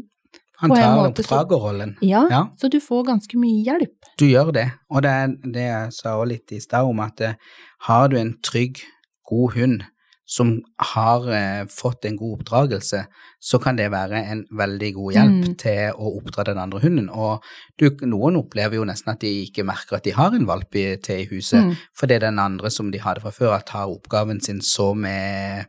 Han 0.61 0.71
tar 0.71 1.11
oppdragerrollen. 1.11 1.97
Ja, 2.01 2.27
Ja. 2.31 2.47
så 2.57 2.71
du 2.71 2.79
får 2.81 3.05
ganske 3.07 3.37
mye 3.37 3.63
hjelp. 3.65 3.93
Du 4.17 4.25
gjør 4.27 4.53
det, 4.53 4.73
og 4.91 5.03
det 5.03 5.11
er 5.11 5.27
det 5.53 5.67
jeg 5.69 5.93
sa 5.93 6.17
også 6.17 6.29
litt 6.29 6.53
i 6.53 6.59
stad 6.61 6.85
om 6.85 7.01
at 7.01 7.21
eh, 7.21 7.35
har 7.81 8.09
du 8.09 8.17
en 8.17 8.35
trygg, 8.43 8.81
god 9.29 9.53
hund 9.55 9.85
som 10.31 10.53
har 10.93 11.25
eh, 11.35 11.65
fått 11.67 12.05
en 12.07 12.15
god 12.21 12.37
oppdragelse, 12.39 13.01
så 13.43 13.59
kan 13.63 13.75
det 13.81 13.89
være 13.91 14.21
en 14.31 14.45
veldig 14.55 14.91
god 14.95 15.13
hjelp 15.17 15.39
Mm. 15.49 15.57
til 15.59 15.97
å 15.99 16.13
oppdra 16.21 16.45
den 16.47 16.59
andre 16.63 16.81
hunden. 16.85 17.09
Og 17.11 17.43
du, 17.81 17.89
noen 18.07 18.37
opplever 18.39 18.79
jo 18.79 18.85
nesten 18.87 19.11
at 19.11 19.21
de 19.25 19.33
ikke 19.49 19.65
merker 19.67 19.97
at 19.99 20.05
de 20.07 20.15
har 20.15 20.31
en 20.37 20.47
valp 20.47 20.75
i, 20.79 20.85
til 21.03 21.25
i 21.25 21.29
huset, 21.33 21.65
Mm. 21.65 21.75
fordi 21.99 22.21
den 22.23 22.39
andre 22.39 22.71
som 22.71 22.93
de 22.93 22.99
hadde 23.03 23.21
fra 23.25 23.31
før, 23.35 23.59
tar 23.67 23.91
oppgaven 23.91 24.41
sin 24.41 24.61
så 24.61 24.95
med, 24.95 25.67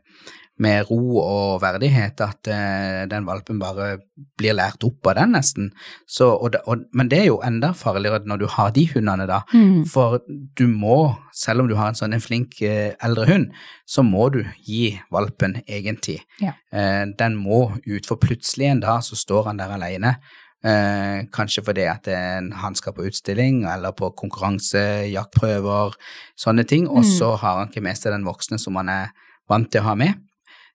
med 0.62 0.86
ro 0.90 1.18
og 1.22 1.60
verdighet 1.62 2.20
at 2.22 2.48
eh, 2.52 3.02
den 3.10 3.24
valpen 3.26 3.58
bare 3.58 3.96
blir 4.38 4.54
lært 4.54 4.84
opp 4.86 5.08
av 5.10 5.16
den, 5.18 5.32
nesten. 5.34 5.70
Så, 6.06 6.28
og 6.38 6.54
og, 6.70 6.84
men 6.94 7.08
det 7.10 7.18
er 7.22 7.26
jo 7.30 7.40
enda 7.42 7.72
farligere 7.76 8.22
når 8.28 8.42
du 8.42 8.46
har 8.54 8.70
de 8.76 8.84
hundene, 8.92 9.26
da. 9.26 9.40
Mm. 9.52 9.82
For 9.90 10.20
du 10.58 10.64
må, 10.70 11.16
selv 11.34 11.64
om 11.64 11.70
du 11.70 11.74
har 11.78 11.90
en 11.90 11.98
sånn 11.98 12.14
en 12.14 12.22
flink 12.22 12.60
eh, 12.62 12.92
eldre 13.02 13.26
hund, 13.30 13.50
så 13.88 14.04
må 14.06 14.28
du 14.34 14.42
gi 14.66 14.92
valpen 15.12 15.58
egen 15.66 15.98
tid. 16.04 16.22
Ja. 16.42 16.54
Eh, 16.70 17.04
den 17.18 17.36
må 17.42 17.64
ut, 17.86 18.06
for 18.06 18.20
plutselig 18.22 18.70
en 18.70 18.84
dag 18.86 19.02
så 19.06 19.18
står 19.18 19.50
han 19.50 19.60
der 19.60 19.74
alene. 19.74 20.16
Eh, 20.62 21.24
kanskje 21.34 21.64
fordi 21.66 21.88
at 21.90 22.06
en, 22.14 22.52
han 22.62 22.76
skal 22.78 22.94
på 22.94 23.08
utstilling 23.08 23.64
eller 23.66 23.90
på 23.98 24.12
konkurranse, 24.14 24.82
jaktprøver, 25.10 25.96
sånne 26.38 26.62
ting, 26.70 26.86
og 26.86 27.02
Mm. 27.02 27.08
så 27.18 27.32
har 27.36 27.58
han 27.58 27.68
ikke 27.72 27.82
med 27.82 27.98
seg 27.98 28.12
den 28.14 28.24
voksne 28.28 28.60
som 28.62 28.76
han 28.78 28.88
er 28.88 29.08
vant 29.50 29.66
til 29.72 29.82
å 29.82 29.88
ha 29.90 29.94
med. 29.98 30.14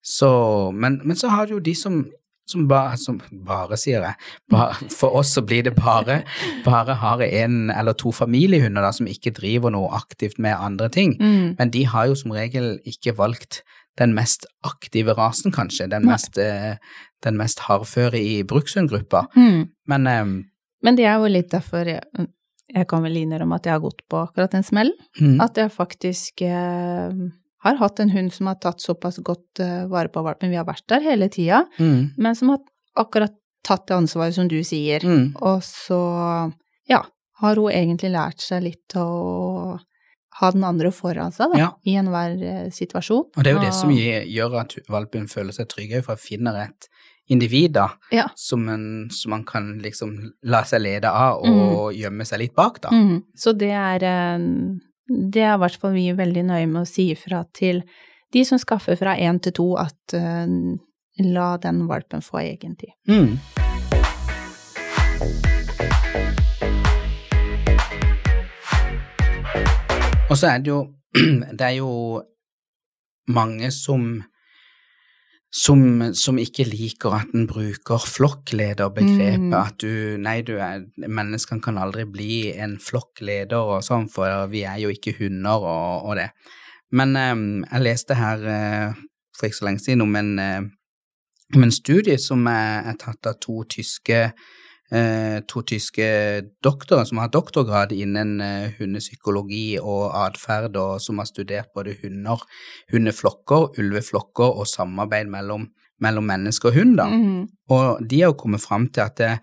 Så, 0.08 0.30
men, 0.72 1.02
men 1.04 1.20
så 1.20 1.28
har 1.34 1.48
du 1.48 1.58
jo 1.58 1.64
de 1.64 1.74
som, 1.76 1.98
som, 2.48 2.64
bare, 2.70 2.96
som 3.02 3.18
bare, 3.44 3.76
sier 3.80 4.06
jeg, 4.06 4.16
bare, 4.52 4.78
for 4.94 5.18
oss 5.20 5.34
så 5.36 5.44
blir 5.44 5.66
det 5.68 5.74
bare, 5.76 6.22
bare 6.64 6.96
har 7.02 7.24
en 7.28 7.58
eller 7.74 7.98
to 8.00 8.14
familiehunder 8.16 8.86
da, 8.88 8.94
som 8.96 9.10
ikke 9.12 9.34
driver 9.36 9.74
noe 9.76 9.90
aktivt 9.98 10.40
med 10.40 10.56
andre 10.56 10.88
ting. 10.94 11.18
Mm. 11.20 11.58
Men 11.60 11.74
de 11.76 11.84
har 11.92 12.08
jo 12.08 12.16
som 12.16 12.32
regel 12.38 12.78
ikke 12.88 13.18
valgt 13.18 13.62
den 14.00 14.14
mest 14.16 14.46
aktive 14.68 15.16
rasen, 15.18 15.52
kanskje, 15.52 15.90
den 15.92 16.06
Nei. 16.06 16.14
mest, 16.14 16.38
eh, 16.40 16.78
den 17.26 17.36
mest 17.40 17.66
hardføre 17.66 18.22
i 18.22 18.44
brukshundgruppa. 18.48 19.26
Mm. 19.36 19.64
Men 19.90 20.08
um, 20.08 20.36
Men 20.86 20.96
det 20.96 21.08
er 21.10 21.18
jo 21.18 21.32
litt 21.34 21.50
derfor 21.52 21.90
jeg, 21.90 22.28
jeg 22.70 22.88
kan 22.88 23.04
vel 23.04 23.18
innrømme 23.18 23.58
at 23.58 23.66
jeg 23.66 23.74
har 23.74 23.84
gått 23.84 24.04
på 24.08 24.22
akkurat 24.22 24.54
en 24.54 24.64
smell. 24.64 24.92
mm, 25.20 25.40
At 25.42 25.58
jeg 25.58 25.74
faktisk 25.74 26.46
eh, 26.46 27.10
har 27.64 27.76
hatt 27.82 28.00
en 28.00 28.10
hund 28.14 28.34
som 28.34 28.48
har 28.52 28.56
tatt 28.62 28.82
såpass 28.84 29.18
godt 29.26 29.60
eh, 29.64 29.86
vare 29.90 30.10
på 30.14 30.22
valpen. 30.24 30.50
Vi 30.54 30.56
har 30.60 30.66
vært 30.68 30.86
der 30.88 31.02
hele 31.02 31.30
tida, 31.34 31.64
mm, 31.80 32.14
men 32.18 32.36
som 32.36 32.50
har 32.54 32.60
akkurat 32.96 33.34
tatt 33.68 33.88
det 33.90 33.96
ansvaret 33.98 34.34
som 34.38 34.48
du 34.48 34.60
sier. 34.64 35.02
mm, 35.04 35.36
Og 35.42 35.62
så, 35.66 35.98
ja, 36.88 37.02
har 37.42 37.56
hun 37.60 37.72
egentlig 37.72 38.12
lært 38.14 38.40
seg 38.42 38.64
litt 38.64 38.96
å 38.96 39.80
ha 40.40 40.52
den 40.54 40.64
andre 40.64 40.92
foran 40.94 41.32
seg, 41.34 41.52
da, 41.54 41.58
Ja. 41.58 41.70
i 41.86 41.96
enhver 41.98 42.38
eh, 42.46 42.70
situasjon. 42.70 43.26
Og 43.36 43.44
det 43.44 43.48
er 43.52 43.56
jo 43.58 43.66
det 43.66 43.74
som 43.74 43.90
gjør 43.90 44.60
at 44.62 44.76
valpen 44.88 45.28
føler 45.28 45.52
seg 45.52 45.68
trygg, 45.68 45.96
for 46.06 46.14
å 46.14 46.22
finne 46.22 46.54
et 46.64 46.88
individ 47.30 47.74
da, 47.74 47.88
Ja. 48.12 48.28
som, 48.36 48.70
en, 48.70 49.10
som 49.12 49.32
man 49.32 49.44
kan 49.44 49.80
liksom 49.82 50.14
la 50.44 50.62
seg 50.64 50.82
lede 50.86 51.10
av 51.10 51.42
og 51.44 51.94
gjemme 51.94 52.24
seg 52.26 52.40
litt 52.40 52.54
bak, 52.56 52.80
da. 52.82 52.90
Mm. 52.94 53.24
Så 53.36 53.52
det 53.58 53.72
er 53.74 54.04
eh, 54.04 54.38
det 55.08 55.40
er 55.40 55.54
i 55.56 55.60
hvert 55.62 55.80
fall 55.80 55.94
vi 55.96 56.10
er 56.12 56.18
veldig 56.20 56.42
nøye 56.50 56.68
med 56.68 56.82
å 56.84 56.90
si 56.90 57.12
ifra 57.14 57.46
til 57.56 57.80
de 58.36 58.42
som 58.44 58.60
skaffer 58.60 58.98
fra 59.00 59.14
én 59.16 59.40
til 59.40 59.54
to, 59.56 59.68
at 59.80 60.16
uh, 60.20 60.44
la 61.24 61.48
den 61.64 61.86
valpen 61.88 62.24
få 62.24 62.42
egen 62.44 62.76
tid. 62.76 62.92
Mm. 63.08 63.38
Og 70.28 70.36
så 70.36 70.52
er 70.52 70.60
det 70.60 70.74
jo 70.74 70.82
Det 71.58 71.64
er 71.64 71.78
jo 71.80 71.92
mange 73.32 73.72
som 73.72 74.10
som, 75.54 76.14
som 76.14 76.38
ikke 76.38 76.66
liker 76.68 77.14
at 77.16 77.34
en 77.34 77.48
bruker 77.48 78.04
flokklederbegrepet, 78.04 79.48
Mm. 79.48 79.54
at 79.54 79.78
du 79.80 80.18
Nei, 80.20 80.42
du 80.42 80.58
er 80.58 80.84
Menneskene 81.08 81.62
kan 81.64 81.78
aldri 81.78 82.04
bli 82.06 82.52
en 82.54 82.78
flokkleder 82.78 83.56
og 83.78 83.84
sånn, 83.84 84.10
for 84.12 84.48
vi 84.52 84.64
er 84.64 84.78
jo 84.84 84.90
ikke 84.90 85.16
hunder 85.20 85.64
og, 85.64 86.06
og 86.10 86.16
det. 86.20 86.30
Men 86.92 87.16
eh, 87.16 87.36
jeg 87.72 87.84
leste 87.84 88.16
her 88.16 88.44
eh, 88.44 88.94
for 89.38 89.48
ikke 89.48 89.60
så 89.62 89.66
lenge 89.70 89.84
siden 89.84 90.02
om 90.02 90.16
en, 90.16 90.40
eh, 90.40 90.62
om 91.56 91.64
en 91.64 91.72
studie 91.72 92.18
som 92.20 92.46
er, 92.48 92.84
er 92.92 93.00
tatt 93.00 93.28
av 93.28 93.40
to 93.40 93.64
tyske 93.64 94.32
to 95.48 95.62
tyske 95.68 96.06
doktorer 96.64 97.04
som 97.10 97.20
har 97.20 97.32
doktorgrad 97.34 97.92
innen 97.92 98.38
eh, 98.42 98.78
hundepsykologi 98.78 99.80
og 99.82 100.16
atferd, 100.16 100.78
og 100.80 101.02
som 101.04 101.20
har 101.20 101.28
studert 101.28 101.74
både 101.76 101.98
hunder, 102.04 102.44
hundeflokker, 102.94 103.74
ulveflokker 103.82 104.62
og 104.62 104.68
samarbeid 104.72 105.28
mellom, 105.34 105.68
mellom 106.00 106.24
menneske 106.32 106.72
og 106.72 106.80
hund. 106.80 106.98
da. 106.98 107.10
Mhm. 107.12 107.46
Og 107.74 108.04
de 108.08 108.22
har 108.24 108.38
kommet 108.40 108.64
fram 108.64 108.88
til 108.94 109.04
at 109.04 109.18
det 109.20 109.34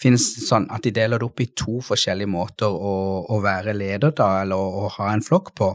finnes 0.00 0.24
sånn 0.46 0.66
at 0.72 0.84
de 0.84 0.92
deler 0.96 1.20
det 1.20 1.26
opp 1.28 1.42
i 1.44 1.50
to 1.56 1.80
forskjellige 1.84 2.30
måter 2.30 2.72
å, 2.72 2.94
å 3.28 3.40
være 3.44 3.74
leder 3.76 4.14
da, 4.16 4.30
eller 4.42 4.60
å, 4.60 4.86
å 4.86 4.92
ha 4.96 5.10
en 5.12 5.24
flokk 5.24 5.52
på. 5.58 5.74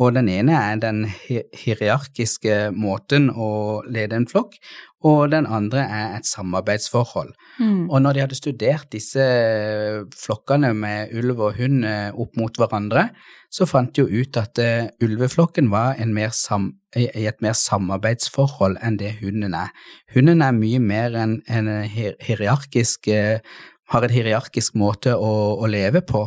Og 0.00 0.12
den 0.16 0.28
ene 0.28 0.56
er 0.56 0.80
den 0.80 1.06
hierarkiske 1.08 2.70
måten 2.76 3.30
å 3.32 3.80
lede 3.88 4.18
en 4.18 4.28
flokk, 4.28 4.58
og 5.06 5.30
den 5.32 5.46
andre 5.46 5.84
er 5.84 6.16
et 6.16 6.28
samarbeidsforhold. 6.28 7.32
Mm. 7.60 7.88
Og 7.88 8.02
når 8.02 8.16
de 8.16 8.22
hadde 8.24 8.38
studert 8.38 8.88
disse 8.92 9.24
flokkene 10.18 10.72
med 10.76 11.12
ulv 11.16 11.40
og 11.48 11.60
hund 11.60 11.86
eh, 11.88 12.10
opp 12.12 12.36
mot 12.40 12.60
hverandre, 12.60 13.10
så 13.52 13.68
fant 13.68 13.92
de 13.94 14.02
jo 14.02 14.22
ut 14.24 14.36
at 14.40 14.58
eh, 14.60 14.88
ulveflokken 15.04 15.70
var 15.72 16.00
en 16.02 16.12
mer 16.16 16.32
sam, 16.34 16.72
i 16.96 17.06
i 17.06 17.26
et 17.28 17.40
mer 17.44 17.54
samarbeidsforhold 17.56 18.80
enn 18.84 18.98
det 19.00 19.14
hunden 19.20 19.54
er. 19.56 19.72
Hunden 20.14 20.42
er 20.44 20.56
mye 20.56 20.80
mer 20.82 21.16
en, 21.16 21.38
en 21.48 21.70
hierarkisk 21.86 23.08
eh, 23.08 23.40
har 23.92 24.02
en 24.02 24.14
hierarkisk 24.14 24.74
måte 24.78 25.14
å, 25.14 25.32
å 25.62 25.68
leve 25.70 26.02
på, 26.02 26.24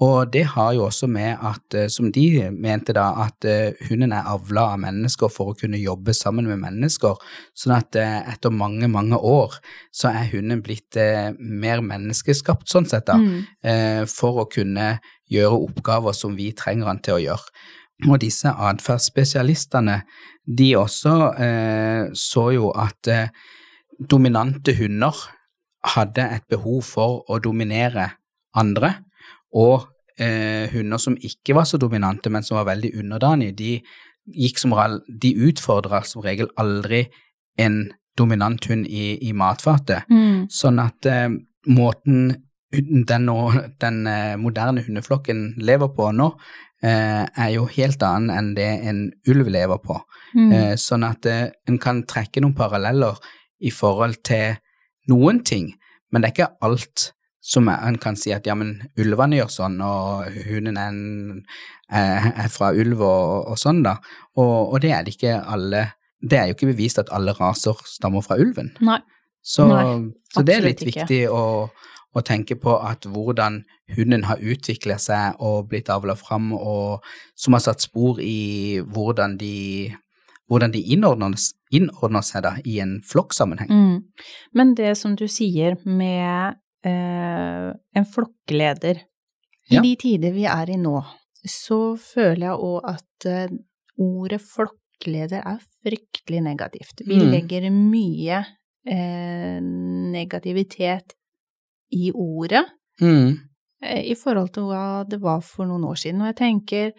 og 0.00 0.30
det 0.32 0.46
har 0.54 0.72
jo 0.72 0.86
også 0.86 1.08
med 1.12 1.42
at, 1.44 1.74
eh, 1.76 1.88
som 1.92 2.08
de 2.12 2.46
mente 2.54 2.94
da, 2.96 3.10
at 3.26 3.44
eh, 3.44 3.76
hunden 3.88 4.14
er 4.16 4.28
avla 4.30 4.70
av 4.72 4.80
mennesker 4.80 5.32
for 5.32 5.52
å 5.52 5.56
kunne 5.58 5.80
jobbe 5.80 6.14
sammen 6.16 6.48
med 6.48 6.62
mennesker, 6.62 7.18
sånn 7.58 7.74
at 7.76 7.98
eh, 8.00 8.30
etter 8.32 8.54
mange, 8.54 8.88
mange 8.88 9.18
år 9.18 9.58
så 9.92 10.12
er 10.14 10.30
hunden 10.32 10.62
blitt 10.64 10.96
eh, 10.96 11.34
mer 11.36 11.84
menneskeskapt 11.84 12.70
sånn 12.70 12.88
sett 12.88 13.10
da, 13.10 13.18
eh, 13.60 14.06
for 14.08 14.44
å 14.44 14.48
kunne 14.48 14.94
gjøre 15.30 15.60
oppgaver 15.68 16.16
som 16.16 16.38
vi 16.38 16.48
trenger 16.56 16.88
han 16.88 17.04
til 17.04 17.18
å 17.18 17.22
gjøre. 17.26 17.60
Og 18.08 18.16
disse 18.22 18.48
atferdsspesialistene, 18.48 20.00
de 20.48 20.74
også 20.80 21.16
eh, 21.36 22.04
så 22.16 22.46
jo 22.56 22.70
at 22.72 23.10
eh, 23.12 23.28
dominante 24.00 24.74
hunder 24.78 25.16
hadde 25.94 26.24
et 26.36 26.44
behov 26.50 26.82
for 26.84 27.22
å 27.30 27.38
dominere 27.42 28.10
andre, 28.56 28.94
og 29.56 29.88
eh, 30.20 30.68
hunder 30.72 31.00
som 31.00 31.16
ikke 31.16 31.56
var 31.56 31.68
så 31.68 31.80
dominante, 31.80 32.30
men 32.32 32.44
som 32.46 32.58
var 32.60 32.68
veldig 32.72 32.92
underdanige, 33.00 33.56
de, 33.56 33.72
gikk 34.30 34.60
som, 34.60 34.74
de 35.08 35.32
utfordra 35.48 36.02
som 36.06 36.22
regel 36.24 36.50
aldri 36.60 37.06
en 37.60 37.82
dominant 38.18 38.64
hund 38.68 38.86
i, 38.86 39.16
i 39.26 39.32
matfatet. 39.36 40.08
Mm. 40.10 40.46
Sånn 40.52 40.80
at 40.82 41.08
eh, 41.08 41.28
måten 41.70 42.30
den, 42.70 43.26
den 43.82 44.06
eh, 44.06 44.36
moderne 44.38 44.84
hundeflokken 44.86 45.54
lever 45.58 45.90
på 45.96 46.10
nå, 46.14 46.28
eh, 46.84 47.24
er 47.26 47.50
jo 47.54 47.66
helt 47.72 48.02
annen 48.06 48.30
enn 48.34 48.52
det 48.54 48.70
en 48.90 49.02
ulv 49.30 49.50
lever 49.50 49.80
på. 49.82 49.98
Mm. 50.36 50.52
Eh, 50.52 50.74
sånn 50.78 51.06
at 51.08 51.26
en 51.26 51.80
kan 51.82 52.04
trekke 52.06 52.42
noen 52.44 52.54
paralleller 52.58 53.18
i 53.60 53.72
forhold 53.74 54.20
til 54.26 54.58
noen 55.10 55.42
ting, 55.44 55.72
men 56.10 56.22
det 56.22 56.30
er 56.30 56.36
ikke 56.36 56.66
alt 56.66 57.10
som 57.40 57.68
en 57.72 57.96
kan 58.00 58.18
si 58.20 58.32
at 58.36 58.46
ja, 58.46 58.54
men 58.58 58.74
ulvene 59.00 59.38
gjør 59.38 59.52
sånn, 59.52 59.78
og 59.82 60.28
hunden 60.44 60.76
er, 60.76 60.90
en, 60.92 61.44
er, 61.88 62.28
er 62.44 62.50
fra 62.52 62.70
ulv 62.76 63.00
og, 63.00 63.52
og 63.52 63.60
sånn, 63.60 63.80
da. 63.86 63.96
Og, 64.36 64.74
og 64.74 64.76
det 64.84 64.92
er 64.94 65.06
det 65.06 65.16
ikke 65.16 65.38
alle 65.40 65.86
Det 66.20 66.36
er 66.36 66.50
jo 66.50 66.52
ikke 66.52 66.68
bevist 66.74 66.98
at 67.00 67.08
alle 67.16 67.32
raser 67.32 67.78
stammer 67.88 68.20
fra 68.20 68.36
ulven. 68.36 68.74
Nei. 68.84 68.98
Så, 69.40 69.64
Nei, 69.70 70.10
så 70.28 70.42
det 70.44 70.58
er 70.58 70.66
litt 70.66 70.82
viktig 70.84 71.22
å, 71.32 71.70
å 72.12 72.22
tenke 72.26 72.58
på 72.60 72.74
at 72.76 73.06
hvordan 73.08 73.62
hunden 73.96 74.26
har 74.28 74.42
utvikla 74.44 74.98
seg 75.00 75.40
og 75.40 75.70
blitt 75.70 75.88
avla 75.88 76.12
fram, 76.20 76.50
og 76.52 77.06
som 77.32 77.56
har 77.56 77.64
satt 77.64 77.80
spor 77.80 78.20
i 78.20 78.82
hvordan 78.84 79.38
de, 79.40 79.94
hvordan 80.50 80.72
de 80.74 80.82
innordner, 80.82 81.36
seg 82.26 82.42
da, 82.42 82.56
i 82.66 82.80
en 82.82 82.96
flokksammenheng. 83.06 83.70
Mm. 83.70 84.02
Men 84.58 84.74
det 84.74 84.96
som 84.98 85.14
du 85.16 85.26
sier 85.30 85.76
med 85.86 86.56
eh, 86.84 87.70
en 87.94 88.06
flokkleder 88.14 89.04
I 89.70 89.78
de 89.78 89.92
tider 89.96 90.32
vi 90.34 90.44
er 90.50 90.70
i 90.74 90.76
nå, 90.80 90.96
så 91.46 91.94
føler 91.96 92.48
jeg 92.48 92.62
òg 92.66 92.88
at 92.90 93.26
eh, 93.30 93.52
ordet 94.00 94.40
flokkleder 94.42 95.44
er 95.46 95.60
fryktelig 95.84 96.42
negativt. 96.42 97.04
Vi 97.06 97.14
Mm. 97.20 97.30
legger 97.30 97.70
mye 97.70 98.40
eh, 98.90 99.60
negativitet 99.60 101.14
i 101.92 102.10
ordet 102.12 102.64
Mm. 103.00 103.38
eh, 103.82 104.02
i 104.10 104.14
forhold 104.14 104.52
til 104.52 104.62
hva 104.64 105.04
det 105.08 105.20
var 105.20 105.40
for 105.40 105.66
noen 105.66 105.84
år 105.84 105.94
siden. 105.96 106.20
Og 106.20 106.26
jeg 106.26 106.36
tenker 106.36 106.92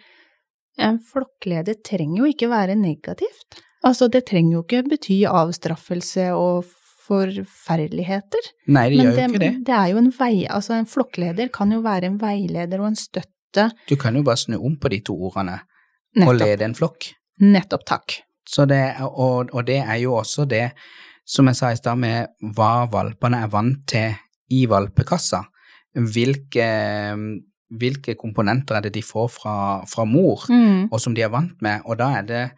en 0.78 1.00
flokkleder 1.04 1.80
trenger 1.84 2.22
jo 2.22 2.30
ikke 2.30 2.48
være 2.52 2.76
negativt. 2.78 3.60
Altså, 3.84 4.08
det 4.08 4.24
trenger 4.30 4.56
jo 4.56 4.62
ikke 4.62 4.84
bety 4.88 5.18
avstraffelse 5.28 6.30
og 6.36 6.64
forferdeligheter. 7.02 8.48
Nei, 8.70 8.88
det 8.92 8.98
Men 8.98 9.06
gjør 9.06 9.12
jo 9.12 9.16
det, 9.16 9.28
ikke 9.28 9.42
det. 9.42 9.52
det 9.66 9.74
er 9.74 9.86
jo 9.90 10.00
en 10.02 10.12
vei, 10.18 10.34
altså 10.46 10.76
en 10.78 10.88
flokkleder 10.88 11.50
kan 11.54 11.72
jo 11.74 11.80
være 11.84 12.08
en 12.12 12.18
veileder 12.20 12.80
og 12.80 12.92
en 12.92 12.98
støtte. 12.98 13.68
Du 13.90 13.96
kan 14.00 14.16
jo 14.16 14.22
bare 14.26 14.40
snu 14.40 14.56
om 14.56 14.76
på 14.80 14.88
de 14.92 15.02
to 15.04 15.16
ordene 15.28 15.58
og 16.22 16.34
lede 16.38 16.64
en 16.64 16.76
flokk. 16.78 17.10
Nettopp, 17.42 17.84
takk. 17.88 18.20
Så 18.48 18.66
det, 18.70 18.82
og, 19.02 19.50
og 19.52 19.66
det 19.66 19.80
er 19.82 19.98
jo 20.02 20.14
også 20.18 20.46
det, 20.48 20.70
som 21.26 21.48
jeg 21.50 21.58
sa 21.58 21.72
i 21.72 21.78
stad, 21.78 21.98
med 21.98 22.32
hva 22.56 22.86
valpene 22.92 23.42
er 23.44 23.50
vant 23.52 23.82
til 23.88 24.14
i 24.52 24.64
valpekassa. 24.70 25.42
Hvilke, 25.92 26.68
hvilke 27.78 28.14
komponenter 28.18 28.76
er 28.76 28.80
det 28.86 28.92
de 28.94 29.02
får 29.02 29.28
fra, 29.30 29.54
fra 29.88 30.04
mor, 30.04 30.44
Mm. 30.48 30.88
og 30.92 31.00
som 31.00 31.14
de 31.14 31.22
er 31.22 31.28
vant 31.32 31.60
med, 31.62 31.80
og 31.86 31.98
da 31.98 32.10
er 32.18 32.22
det 32.28 32.50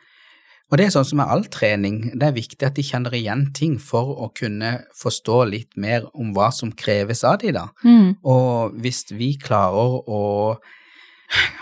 og 0.73 0.79
det 0.79 0.87
er 0.87 0.91
sånn 0.95 1.05
som 1.05 1.19
med 1.21 1.29
all 1.31 1.45
trening, 1.45 1.99
det 2.19 2.23
er 2.27 2.33
viktig 2.35 2.63
at 2.67 2.75
de 2.75 2.83
kjenner 2.83 3.13
igjen 3.15 3.53
ting 3.55 3.77
for 3.79 4.09
å 4.25 4.31
kunne 4.35 4.81
forstå 4.97 5.37
litt 5.51 5.77
mer 5.77 6.07
om 6.15 6.33
hva 6.35 6.49
som 6.53 6.73
kreves 6.73 7.23
av 7.23 7.37
de 7.39 7.53
da. 7.53 7.67
Mm. 7.85 8.17
Og 8.25 8.73
hvis 8.81 9.05
vi 9.13 9.37
klarer 9.39 10.01
å 10.09 10.57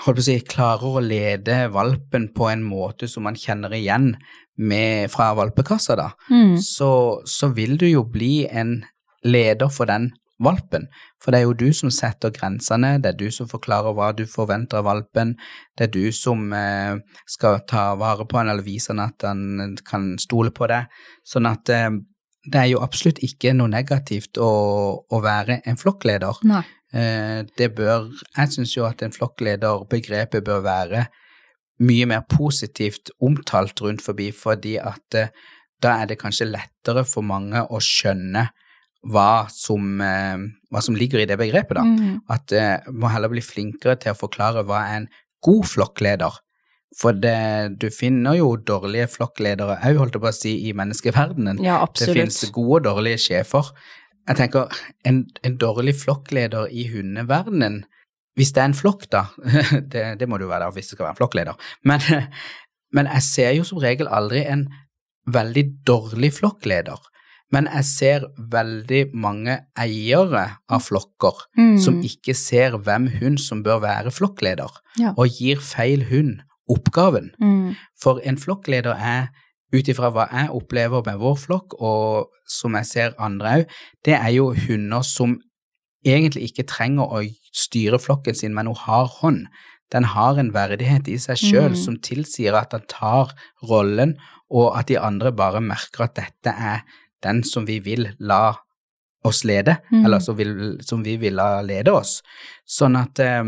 holdt 0.04 0.16
på 0.16 0.22
å 0.22 0.24
si, 0.24 0.38
klarer 0.40 0.96
å 0.96 1.02
lede 1.04 1.58
valpen 1.74 2.28
på 2.32 2.48
en 2.52 2.62
måte 2.64 3.08
som 3.10 3.24
man 3.26 3.34
kjenner 3.38 3.74
igjen 3.76 4.14
med, 4.56 5.10
fra 5.10 5.32
valpekassa, 5.34 5.96
da, 5.98 6.10
Mm. 6.30 6.56
så, 6.62 7.20
så 7.26 7.52
vil 7.52 7.76
du 7.76 7.86
jo 7.90 8.04
bli 8.04 8.46
en 8.48 8.84
leder 9.24 9.68
for 9.68 9.86
den 9.86 10.12
valpen. 10.44 10.88
For 11.22 11.32
det 11.32 11.40
er 11.40 11.46
jo 11.46 11.56
du 11.58 11.68
som 11.76 11.92
setter 11.94 12.32
grensene, 12.34 12.96
det 13.02 13.12
er 13.12 13.18
du 13.20 13.28
som 13.34 13.50
forklarer 13.50 13.94
hva 13.96 14.12
du 14.16 14.24
forventer 14.28 14.80
av 14.80 14.88
valpen, 14.88 15.36
det 15.78 15.88
er 15.88 15.92
du 15.94 16.12
som 16.16 16.52
eh, 16.56 16.98
skal 17.30 17.62
ta 17.70 17.92
vare 18.00 18.26
på 18.28 18.40
han 18.40 18.52
eller 18.52 18.66
vise 18.66 18.92
han 18.92 19.04
at 19.06 19.26
han 19.26 19.76
kan 19.88 20.14
stole 20.22 20.54
på 20.54 20.68
deg. 20.70 20.90
Sånn 21.28 21.48
at 21.50 21.72
eh, 21.72 21.90
det 22.42 22.58
er 22.58 22.70
jo 22.72 22.82
absolutt 22.82 23.22
ikke 23.22 23.54
noe 23.54 23.70
negativt 23.70 24.38
å, 24.42 24.52
å 25.06 25.22
være 25.22 25.60
en 25.68 25.78
flokkleder. 25.78 26.42
Eh, 26.92 27.40
det 27.58 27.70
bør 27.76 28.10
Jeg 28.10 28.52
syns 28.52 28.76
jo 28.76 28.84
at 28.88 29.02
en 29.02 29.14
flokklederbegrepet 29.14 30.44
bør 30.44 30.64
være 30.66 31.06
mye 31.82 32.06
mer 32.06 32.26
positivt 32.28 33.10
omtalt 33.22 33.80
rundt 33.82 34.02
forbi, 34.04 34.30
fordi 34.34 34.76
at 34.82 35.18
eh, 35.18 35.30
da 35.82 35.96
er 36.02 36.10
det 36.10 36.20
kanskje 36.20 36.50
lettere 36.50 37.04
for 37.08 37.26
mange 37.26 37.62
å 37.62 37.80
skjønne 37.82 38.48
hva 39.02 39.48
som, 39.50 40.00
eh, 40.00 40.38
hva 40.70 40.82
som 40.82 40.96
ligger 40.96 41.22
i 41.22 41.26
det 41.26 41.38
begrepet, 41.40 41.74
da. 41.78 41.82
Mm. 41.82 42.22
At 42.30 42.52
eh, 42.54 42.78
må 42.94 43.10
heller 43.10 43.32
bli 43.32 43.42
flinkere 43.42 43.98
til 44.00 44.14
å 44.14 44.18
forklare 44.18 44.64
hva 44.68 44.84
er 44.86 45.00
en 45.02 45.08
god 45.42 45.66
flokkleder. 45.66 46.38
For 46.98 47.16
det, 47.16 47.78
du 47.80 47.88
finner 47.90 48.36
jo 48.36 48.52
dårlige 48.60 49.08
flokkledere 49.14 49.78
òg, 49.80 49.98
holdt 49.98 50.18
jeg 50.18 50.22
på 50.22 50.28
å 50.28 50.36
si, 50.36 50.52
i 50.68 50.74
menneskeverdenen. 50.76 51.62
Ja, 51.64 51.80
Det 51.88 52.12
finnes 52.12 52.42
gode 52.52 52.82
og 52.82 52.84
dårlige 52.90 53.22
sjefer. 53.24 53.72
Jeg 54.28 54.38
tenker, 54.38 54.82
en, 55.08 55.24
en 55.42 55.56
dårlig 55.58 55.96
flokkleder 55.98 56.68
i 56.70 56.86
hundeverdenen, 56.92 57.82
hvis 58.38 58.52
det 58.54 58.62
er 58.62 58.68
en 58.70 58.76
flokk, 58.76 59.08
da, 59.12 59.26
det, 59.92 60.04
det 60.20 60.28
må 60.28 60.38
det 60.38 60.46
jo 60.46 60.52
være 60.52 60.68
da, 60.68 60.74
hvis 60.76 60.92
det 60.92 60.96
skal 60.96 61.08
være 61.08 61.16
en 61.16 61.20
flokkleder, 61.20 61.72
men, 61.88 62.04
men 62.96 63.10
jeg 63.16 63.26
ser 63.26 63.56
jo 63.56 63.66
som 63.66 63.80
regel 63.82 64.08
aldri 64.08 64.44
en 64.46 64.68
veldig 65.32 65.64
dårlig 65.88 66.32
flokkleder. 66.38 67.08
Men 67.52 67.66
jeg 67.68 67.84
ser 67.84 68.20
veldig 68.52 69.02
mange 69.14 69.58
eiere 69.78 70.56
av 70.72 70.80
flokker 70.82 71.42
Mm. 71.58 71.78
som 71.78 72.00
ikke 72.02 72.34
ser 72.34 72.78
hvem 72.78 73.08
hund 73.20 73.38
som 73.40 73.62
bør 73.62 73.80
være 73.80 74.10
flokkleder, 74.10 74.70
Ja. 74.98 75.12
og 75.16 75.28
gir 75.28 75.56
feil 75.60 76.04
hund 76.08 76.40
oppgaven. 76.70 77.30
Mm. 77.40 77.76
For 78.00 78.20
en 78.24 78.36
flokkleder 78.38 78.96
er, 78.96 79.28
ut 79.74 79.84
ifra 79.88 80.10
hva 80.12 80.28
jeg 80.32 80.50
opplever 80.50 81.02
med 81.04 81.18
vår 81.18 81.36
flokk, 81.36 81.74
og 81.80 82.28
som 82.48 82.72
jeg 82.74 82.86
ser 82.86 83.14
andre 83.18 83.46
òg, 83.58 83.66
det 84.04 84.14
er 84.14 84.28
jo 84.32 84.54
hunder 84.54 85.02
som 85.02 85.38
egentlig 86.04 86.50
ikke 86.52 86.66
trenger 86.66 87.04
å 87.12 87.22
styre 87.52 87.98
flokken 88.00 88.34
sin 88.36 88.54
med 88.54 88.64
noe 88.64 88.74
hard 88.74 89.08
hånd. 89.20 89.46
Den 89.90 90.04
har 90.04 90.38
en 90.38 90.52
verdighet 90.52 91.06
i 91.08 91.16
seg 91.18 91.36
sjøl 91.36 91.70
Mm. 91.70 91.76
som 91.84 91.96
tilsier 91.98 92.54
at 92.54 92.70
den 92.70 92.82
tar 92.88 93.32
rollen, 93.62 94.16
og 94.50 94.76
at 94.78 94.86
de 94.86 94.96
andre 94.98 95.32
bare 95.32 95.60
merker 95.60 96.04
at 96.04 96.14
dette 96.14 96.46
er 96.58 96.82
den 97.22 97.42
som 97.44 97.66
vi 97.66 97.78
vil 97.84 98.08
la 98.18 98.54
oss 99.24 99.44
lede, 99.44 99.76
Mm. 99.92 100.04
eller 100.04 100.18
som, 100.18 100.36
vil, 100.36 100.78
som 100.82 101.04
vi 101.04 101.16
vil 101.16 101.34
la 101.38 101.60
lede 101.62 101.92
oss. 101.94 102.22
Sånn 102.66 102.96
at 102.98 103.18
eh, 103.22 103.44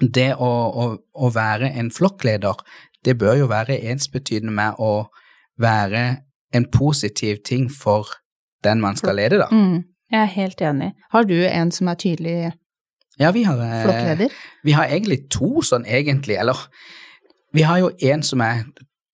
det 0.00 0.30
å, 0.40 0.48
å, 0.72 0.86
å 1.14 1.30
være 1.34 1.68
en 1.78 1.90
flokkleder, 1.90 2.54
det 3.04 3.18
bør 3.20 3.34
jo 3.42 3.46
være 3.50 3.76
ensbetydende 3.90 4.52
med 4.52 4.80
å 4.80 5.08
være 5.60 6.04
en 6.54 6.64
positiv 6.72 7.42
ting 7.44 7.68
for 7.70 8.08
den 8.64 8.80
man 8.80 8.96
skal 8.96 9.16
lede, 9.20 9.38
da. 9.42 9.48
Mm. 9.52 9.84
Jeg 10.10 10.20
er 10.22 10.32
helt 10.36 10.60
enig. 10.62 10.92
Har 11.12 11.24
du 11.28 11.36
en 11.46 11.70
som 11.74 11.88
er 11.88 11.94
tydelig 12.00 12.52
Ja, 13.18 13.30
vi 13.30 13.42
har, 13.44 13.58
eh, 13.60 13.82
flokkleder? 13.84 14.32
vi 14.64 14.72
har 14.72 14.86
egentlig 14.86 15.28
to 15.30 15.60
sånn 15.62 15.84
egentlig, 15.86 16.38
eller 16.40 16.56
vi 17.54 17.62
har 17.62 17.78
jo 17.78 17.90
en 18.02 18.22
som 18.22 18.40
er 18.40 18.64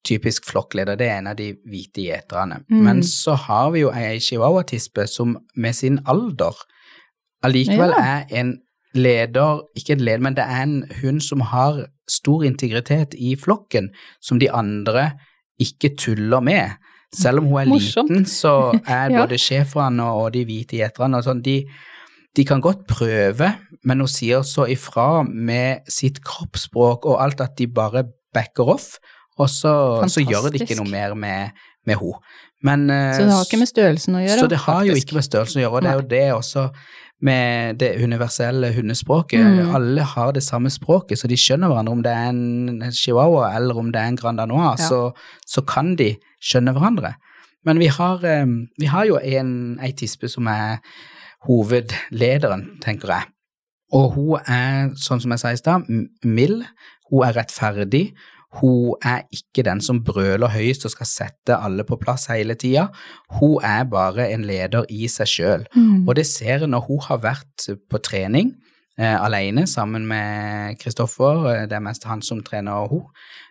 typisk 0.05 0.47
flokkleder, 0.49 0.97
det 0.97 1.09
er 1.09 1.19
en 1.19 1.27
av 1.27 1.37
de 1.37 1.53
hvite 1.69 2.03
gjeterne. 2.07 2.63
Mm. 2.71 2.83
Men 2.85 3.03
så 3.03 3.35
har 3.37 3.71
vi 3.75 3.81
jo 3.85 3.91
ei 3.93 4.19
chihuahua-tispe 4.21 5.07
som 5.09 5.37
med 5.57 5.75
sin 5.75 5.99
alder 6.09 6.57
allikevel 7.43 7.91
Ja. 7.97 8.05
er 8.21 8.25
en 8.41 8.59
leder, 8.95 9.61
ikke 9.77 9.93
en 9.93 10.01
leder, 10.01 10.19
men 10.21 10.35
det 10.35 10.45
er 10.45 10.63
en 10.63 10.85
hund 11.03 11.21
som 11.21 11.41
har 11.41 11.85
stor 12.09 12.43
integritet 12.45 13.15
i 13.19 13.37
flokken, 13.37 13.91
som 14.23 14.39
de 14.41 14.51
andre 14.51 15.13
ikke 15.61 15.95
tuller 15.97 16.41
med. 16.41 16.71
Selv 17.15 17.39
om 17.39 17.45
hun 17.47 17.61
er 17.61 17.65
Morsomt. 17.67 18.11
liten, 18.11 18.25
så 18.27 18.73
er 18.87 19.11
Ja. 19.11 19.27
både 19.27 19.39
schæferne 19.39 20.03
og 20.03 20.33
de 20.33 20.45
hvite 20.45 20.77
gjeterne 20.79 21.17
og 21.17 21.25
sånn, 21.25 21.43
de, 21.43 21.65
de 22.37 22.45
kan 22.45 22.61
godt 22.61 22.87
prøve, 22.89 23.55
men 23.85 23.99
hun 24.01 24.09
sier 24.09 24.43
så 24.43 24.67
ifra 24.71 25.23
med 25.25 25.79
sitt 25.89 26.21
kroppsspråk 26.25 27.07
og 27.07 27.23
alt 27.23 27.41
at 27.41 27.57
de 27.59 27.67
bare 27.67 28.05
backer 28.35 28.65
off, 28.75 28.99
og 29.39 29.49
så, 29.51 29.75
så 30.09 30.21
gjør 30.25 30.51
det 30.51 30.63
ikke 30.63 30.77
noe 30.81 30.91
mer 30.91 31.15
med, 31.15 31.51
med 31.87 31.97
henne. 32.01 32.19
Men, 32.63 32.91
eh, 32.91 33.15
Så 33.17 33.25
det 33.25 33.33
har 33.33 33.45
ikke 33.47 33.59
med 33.63 33.69
størrelsen 33.71 34.17
å 34.19 34.25
gjøre? 34.25 34.41
så 34.41 34.49
det 34.53 34.59
har 34.67 34.83
jo 34.85 34.97
ikke 34.99 35.15
med 35.17 35.25
størrelsen 35.25 35.61
å 35.61 35.63
gjøre, 35.65 35.77
og 35.77 35.83
det 35.83 35.91
er 35.91 35.95
jo 36.01 36.09
det 36.11 36.27
også 36.35 36.65
med 37.23 37.79
det 37.81 37.91
universelle 38.05 38.73
hundespråket. 38.73 39.41
Mm. 39.41 39.75
Alle 39.77 40.03
har 40.03 40.33
det 40.33 40.43
samme 40.43 40.71
språket, 40.73 41.19
så 41.21 41.29
de 41.29 41.37
skjønner 41.37 41.69
hverandre. 41.69 41.93
Om 41.93 42.03
det 42.03 42.13
er 42.13 42.29
en 42.33 42.93
chihuahua 42.97 43.51
eller 43.57 43.77
om 43.77 43.91
det 43.93 44.01
er 44.01 44.09
en 44.13 44.17
grand 44.17 44.39
danois, 44.41 44.81
Ja. 44.81 44.89
så, 44.89 45.01
så 45.47 45.61
kan 45.69 45.97
de 45.97 46.15
skjønne 46.41 46.73
hverandre. 46.73 47.15
Men 47.65 47.79
vi 47.79 47.87
har, 47.93 48.25
eh, 48.25 48.47
vi 48.81 48.87
har 48.87 49.05
jo 49.05 49.19
en, 49.21 49.79
ei 49.85 49.93
tispe 49.93 50.29
som 50.33 50.47
er 50.49 50.79
hovedlederen, 51.49 52.67
tenker 52.85 53.13
jeg. 53.15 53.29
Og 53.93 54.13
hun 54.15 54.41
er, 54.47 54.93
sånn 55.01 55.21
som 55.23 55.33
jeg 55.35 55.43
sa 55.43 55.53
i 55.53 55.59
stad, 55.61 55.89
mild. 56.25 56.63
Hun 57.11 57.25
er 57.27 57.35
rettferdig. 57.41 58.11
Hun 58.59 58.97
er 59.07 59.23
ikke 59.31 59.63
den 59.67 59.79
som 59.85 60.01
brøler 60.05 60.51
høyest 60.51 60.89
og 60.89 60.95
skal 60.97 61.07
sette 61.07 61.55
alle 61.55 61.85
på 61.87 61.99
plass 62.01 62.27
hele 62.33 62.57
tida. 62.59 62.89
Hun 63.39 63.63
er 63.63 63.85
bare 63.91 64.27
en 64.35 64.43
leder 64.49 64.89
i 64.91 65.07
seg 65.11 65.31
sjøl. 65.31 65.69
Mm. 65.77 66.09
Og 66.09 66.17
det 66.19 66.27
ser 66.27 66.67
en 66.67 66.75
når 66.75 66.89
hun 66.89 67.05
har 67.07 67.23
vært 67.23 67.71
på 67.91 68.03
trening 68.03 68.57
alene 69.07 69.67
sammen 69.71 70.07
med 70.09 70.79
Kristoffer, 70.81 71.45
eh, 71.53 71.67
det 71.71 71.77
er 71.79 71.85
mest 71.85 72.05
han 72.05 72.21
som 72.23 72.43
trener 72.45 72.89
hun, 72.91 73.07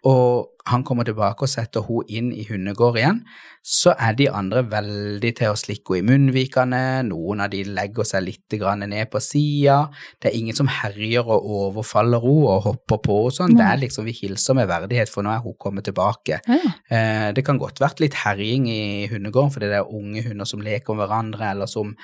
og 0.06 0.50
han 0.70 0.84
kommer 0.86 1.08
tilbake 1.08 1.46
og 1.46 1.50
setter 1.50 1.82
hun 1.88 2.06
inn 2.12 2.28
i 2.36 2.44
hundegård 2.46 3.00
igjen, 3.00 3.24
så 3.66 3.96
er 3.98 4.14
de 4.16 4.28
andre 4.30 4.62
veldig 4.70 5.32
til 5.40 5.52
å 5.52 5.58
slikke 5.58 5.96
henne 5.98 6.04
i 6.04 6.10
munnvikene, 6.12 6.82
noen 7.08 7.42
av 7.44 7.50
de 7.54 7.64
legger 7.66 8.08
seg 8.08 8.28
litt 8.28 8.58
grann 8.62 8.86
ned 8.86 9.10
på 9.10 9.22
sida, 9.24 9.80
det 10.22 10.30
er 10.30 10.38
ingen 10.38 10.58
som 10.58 10.70
herjer 10.70 11.26
og 11.26 11.48
overfaller 11.60 12.22
henne 12.24 12.54
og 12.54 12.68
hopper 12.68 13.02
på 13.08 13.18
og 13.26 13.34
sånn, 13.36 13.56
det 13.58 13.66
er 13.66 13.82
liksom 13.82 14.06
vi 14.06 14.16
hilser 14.20 14.58
med 14.60 14.70
verdighet, 14.70 15.10
for 15.10 15.26
nå 15.26 15.34
er 15.34 15.42
hun 15.44 15.58
kommet 15.58 15.88
tilbake. 15.90 16.42
Ja. 16.46 16.76
Eh, 16.90 17.30
det 17.34 17.46
kan 17.48 17.58
godt 17.62 17.82
vært 17.82 18.04
litt 18.04 18.20
herjing 18.22 18.70
i 18.70 19.08
hundegården, 19.10 19.56
fordi 19.56 19.72
det 19.72 19.82
er 19.82 19.98
unge 19.98 20.24
hunder 20.28 20.50
som 20.50 20.62
leker 20.64 20.94
med 20.94 21.08
hverandre, 21.08 21.56
eller 21.56 21.70
som, 21.72 21.96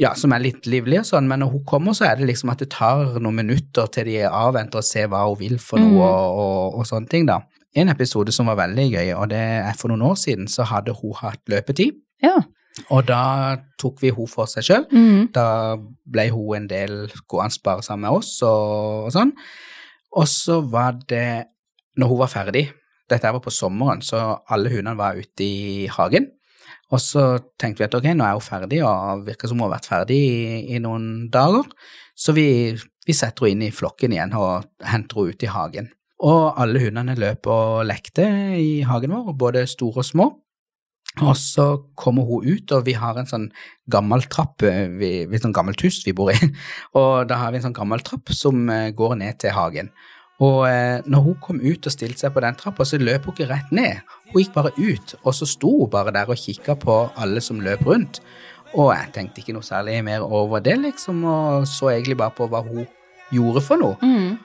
ja, 0.00 0.14
som 0.18 0.32
er 0.34 0.42
litt 0.42 0.66
livlige 0.66 1.00
og 1.04 1.06
sånn, 1.06 1.28
men 1.30 1.40
når 1.44 1.50
hun 1.52 1.64
kommer, 1.64 1.92
så 1.94 2.06
er 2.08 2.16
det 2.18 2.26
liksom 2.30 2.50
at 2.50 2.58
det 2.64 2.70
tar 2.74 3.18
noen 3.20 3.36
minutter 3.42 3.86
til 3.94 4.04
de 4.10 4.16
avventer 4.26 4.80
og 4.80 4.84
ser 4.86 5.06
hva 5.12 5.24
hun 5.28 5.38
vil 5.38 5.58
for 5.62 5.78
noe, 5.78 5.92
Mm. 5.94 6.00
og, 6.02 6.38
og, 6.44 6.78
og 6.80 6.86
sånne 6.88 7.08
ting, 7.12 7.26
da. 7.30 7.40
En 7.76 7.88
episode 7.90 8.30
som 8.32 8.46
var 8.46 8.56
veldig 8.56 8.88
gøy, 8.92 9.12
og 9.18 9.28
det 9.30 9.38
er 9.40 9.72
for 9.78 9.88
noen 9.90 10.02
år 10.06 10.14
siden, 10.18 10.46
så 10.48 10.62
hadde 10.70 10.92
hun 11.00 11.14
hatt 11.18 11.40
løpetid, 11.50 11.96
ja. 12.22 12.36
og 12.90 13.06
da 13.06 13.56
tok 13.78 14.00
vi 14.02 14.10
hun 14.14 14.26
for 14.30 14.46
seg 14.50 14.62
sjøl. 14.66 14.86
Mm. 14.92 15.32
Da 15.34 15.74
ble 16.06 16.28
hun 16.30 16.56
en 16.56 16.68
del 16.70 17.10
gående 17.30 17.58
bare 17.64 17.82
sammen 17.82 18.06
med 18.08 18.18
oss 18.20 18.36
og, 18.42 19.06
og 19.08 19.12
sånn. 19.14 19.32
Og 20.14 20.26
så 20.30 20.60
var 20.70 20.94
det, 21.10 21.46
når 21.98 22.08
hun 22.12 22.18
var 22.22 22.30
ferdig, 22.30 22.68
dette 23.10 23.30
var 23.34 23.42
på 23.44 23.50
sommeren, 23.52 24.00
så 24.02 24.38
alle 24.48 24.70
hundene 24.70 24.96
var 24.96 25.18
ute 25.18 25.42
i 25.44 25.86
hagen. 25.92 26.30
Og 26.92 27.00
så 27.00 27.24
tenkte 27.60 27.82
vi 27.82 27.88
at 27.88 27.96
ok, 27.96 28.10
nå 28.12 28.26
er 28.26 28.36
hun 28.36 28.44
ferdig, 28.44 28.82
og 28.84 29.24
virker 29.28 29.50
som 29.50 29.60
hun 29.60 29.68
har 29.68 29.76
vært 29.78 29.90
ferdig 29.90 30.18
i, 30.20 30.38
i 30.76 30.80
noen 30.82 31.28
dager. 31.32 31.68
Så 32.14 32.34
vi, 32.36 32.46
vi 33.06 33.16
setter 33.16 33.48
henne 33.48 33.66
inn 33.66 33.72
i 33.72 33.74
flokken 33.74 34.14
igjen 34.14 34.36
og 34.38 34.68
henter 34.84 35.22
henne 35.22 35.34
ut 35.34 35.44
i 35.46 35.52
hagen. 35.54 35.90
Og 36.24 36.60
alle 36.60 36.80
hundene 36.80 37.16
løp 37.18 37.48
og 37.50 37.84
lekte 37.88 38.24
i 38.60 38.82
hagen 38.86 39.12
vår, 39.12 39.34
både 39.38 39.66
store 39.68 40.04
og 40.04 40.08
små. 40.08 40.30
Og 41.22 41.36
så 41.38 41.64
kommer 41.94 42.26
hun 42.26 42.46
ut, 42.48 42.72
og 42.74 42.86
vi 42.88 42.96
har 42.98 43.18
en 43.18 43.28
sånn 43.28 43.44
gammel 43.90 44.24
trapp, 44.26 44.64
eh, 44.66 44.88
vi, 44.98 45.10
vi 45.30 45.38
sånn 45.38 45.54
gammelt 45.54 45.82
hus 45.86 46.00
vi 46.02 46.14
bor 46.16 46.32
i, 46.32 46.38
og 46.98 47.28
da 47.30 47.38
har 47.38 47.52
vi 47.52 47.60
en 47.60 47.68
sånn 47.68 47.76
gammel 47.76 48.02
trapp 48.02 48.32
som 48.34 48.66
eh, 48.72 48.90
går 48.96 49.20
ned 49.20 49.38
til 49.42 49.54
hagen. 49.54 49.92
Og 50.42 50.64
eh, 50.66 51.04
når 51.06 51.20
hun 51.28 51.36
kom 51.42 51.60
ut 51.62 51.86
og 51.86 51.94
stilte 51.94 52.24
seg 52.24 52.32
på 52.34 52.42
den 52.42 52.56
trappa, 52.58 52.86
så 52.86 52.98
løp 52.98 53.28
hun 53.28 53.36
ikke 53.36 53.50
rett 53.52 53.70
ned. 53.74 54.02
Hun 54.32 54.40
gikk 54.42 54.54
bare 54.56 54.72
ut, 54.74 55.14
og 55.22 55.36
så 55.36 55.46
sto 55.46 55.70
hun 55.84 55.92
bare 55.92 56.14
der 56.14 56.30
og 56.30 56.40
kikka 56.40 56.74
på 56.80 56.96
alle 57.14 57.42
som 57.44 57.62
løp 57.62 57.84
rundt. 57.86 58.20
Og 58.74 58.90
jeg 58.90 59.12
tenkte 59.14 59.42
ikke 59.42 59.54
noe 59.54 59.66
særlig 59.66 60.00
mer 60.02 60.24
over 60.26 60.62
det, 60.64 60.74
liksom, 60.82 61.22
og 61.30 61.68
så 61.70 61.92
egentlig 61.92 62.18
bare 62.18 62.34
på 62.34 62.48
hva 62.50 62.64
hun 62.66 62.88
gjorde 63.34 63.62
for 63.62 63.78
noe. 63.78 63.98
Mm. 64.02 64.40